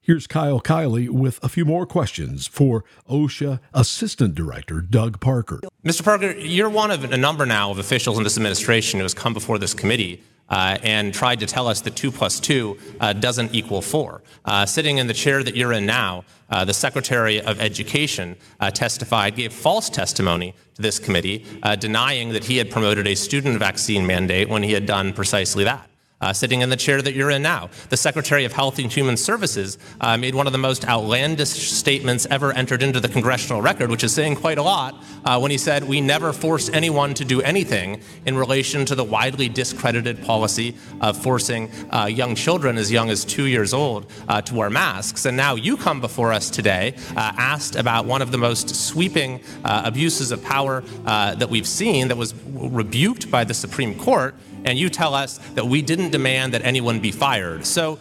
[0.00, 5.60] Here's Kyle Kiley with a few more questions for OSHA Assistant Director Doug Parker.
[5.82, 6.04] Mr.
[6.04, 9.32] Parker, you're one of a number now of officials in this administration who has come
[9.32, 13.54] before this committee uh, and tried to tell us that 2 plus 2 uh, doesn't
[13.54, 14.22] equal 4.
[14.44, 18.70] Uh, sitting in the chair that you're in now, uh, the Secretary of Education uh,
[18.70, 23.58] testified, gave false testimony to this committee, uh, denying that he had promoted a student
[23.58, 25.88] vaccine mandate when he had done precisely that
[26.24, 27.68] uh, sitting in the chair that you're in now.
[27.90, 32.26] The Secretary of Health and Human Services uh, made one of the most outlandish statements
[32.30, 34.94] ever entered into the congressional record, which is saying quite a lot,
[35.26, 39.04] uh, when he said, We never forced anyone to do anything in relation to the
[39.04, 44.40] widely discredited policy of forcing uh, young children as young as two years old uh,
[44.42, 45.26] to wear masks.
[45.26, 49.40] And now you come before us today uh, asked about one of the most sweeping
[49.64, 54.34] abuses of power that we've seen that was rebuked by the Supreme Court
[54.64, 57.66] and you tell us that we didn't demand that anyone be fired.
[57.66, 57.98] So,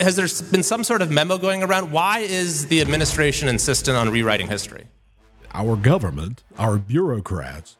[0.00, 1.90] has there been some sort of memo going around?
[1.90, 4.86] Why is the administration insistent on rewriting history?
[5.54, 7.76] Our government, our bureaucrats,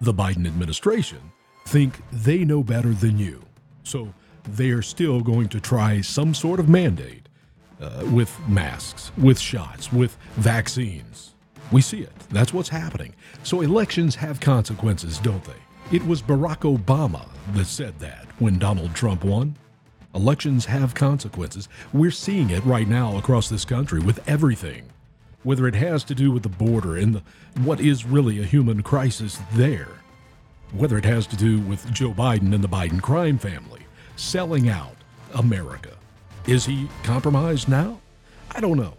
[0.00, 1.32] the Biden administration
[1.66, 3.44] think they know better than you.
[3.84, 4.12] So
[4.44, 7.28] they are still going to try some sort of mandate
[7.80, 11.34] uh, with masks, with shots, with vaccines.
[11.72, 12.12] We see it.
[12.30, 13.14] That's what's happening.
[13.42, 15.52] So elections have consequences, don't they?
[15.92, 19.54] It was Barack Obama that said that when Donald Trump won.
[20.14, 21.68] Elections have consequences.
[21.92, 24.88] We're seeing it right now across this country with everything.
[25.42, 27.22] Whether it has to do with the border and the,
[27.60, 29.88] what is really a human crisis there,
[30.72, 33.82] whether it has to do with Joe Biden and the Biden crime family
[34.16, 34.96] selling out
[35.34, 35.90] America.
[36.46, 38.00] Is he compromised now?
[38.52, 38.94] I don't know.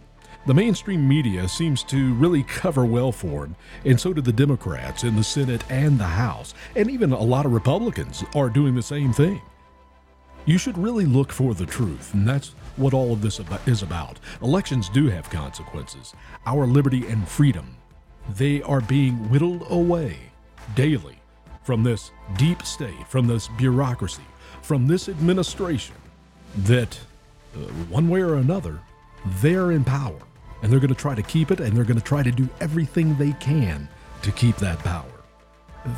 [0.46, 5.02] The mainstream media seems to really cover well for him, and so do the Democrats
[5.02, 8.82] in the Senate and the House, and even a lot of Republicans are doing the
[8.82, 9.42] same thing.
[10.44, 14.20] You should really look for the truth, and that's what all of this is about.
[14.40, 16.14] Elections do have consequences.
[16.46, 17.76] Our liberty and freedom,
[18.36, 20.16] they are being whittled away
[20.76, 21.18] daily
[21.64, 24.22] from this deep state, from this bureaucracy,
[24.62, 25.96] from this administration
[26.58, 26.96] that,
[27.56, 28.78] uh, one way or another,
[29.40, 30.20] they're in power
[30.62, 32.48] and they're going to try to keep it, and they're going to try to do
[32.60, 33.88] everything they can
[34.22, 35.04] to keep that power.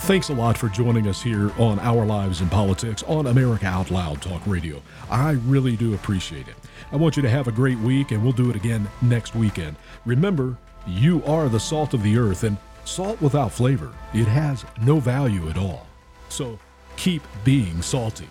[0.01, 3.91] Thanks a lot for joining us here on Our Lives in Politics on America Out
[3.91, 4.83] Loud Talk Radio.
[5.11, 6.57] I really do appreciate it.
[6.93, 9.77] I want you to have a great week, and we'll do it again next weekend.
[10.05, 15.01] Remember, you are the salt of the earth, and salt without flavor, it has no
[15.01, 15.87] value at all.
[16.29, 16.59] So
[16.97, 18.29] keep being salty.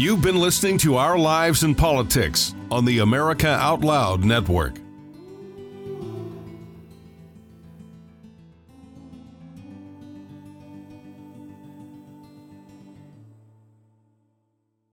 [0.00, 4.78] You've been listening to Our Lives in Politics on the America Out Loud Network.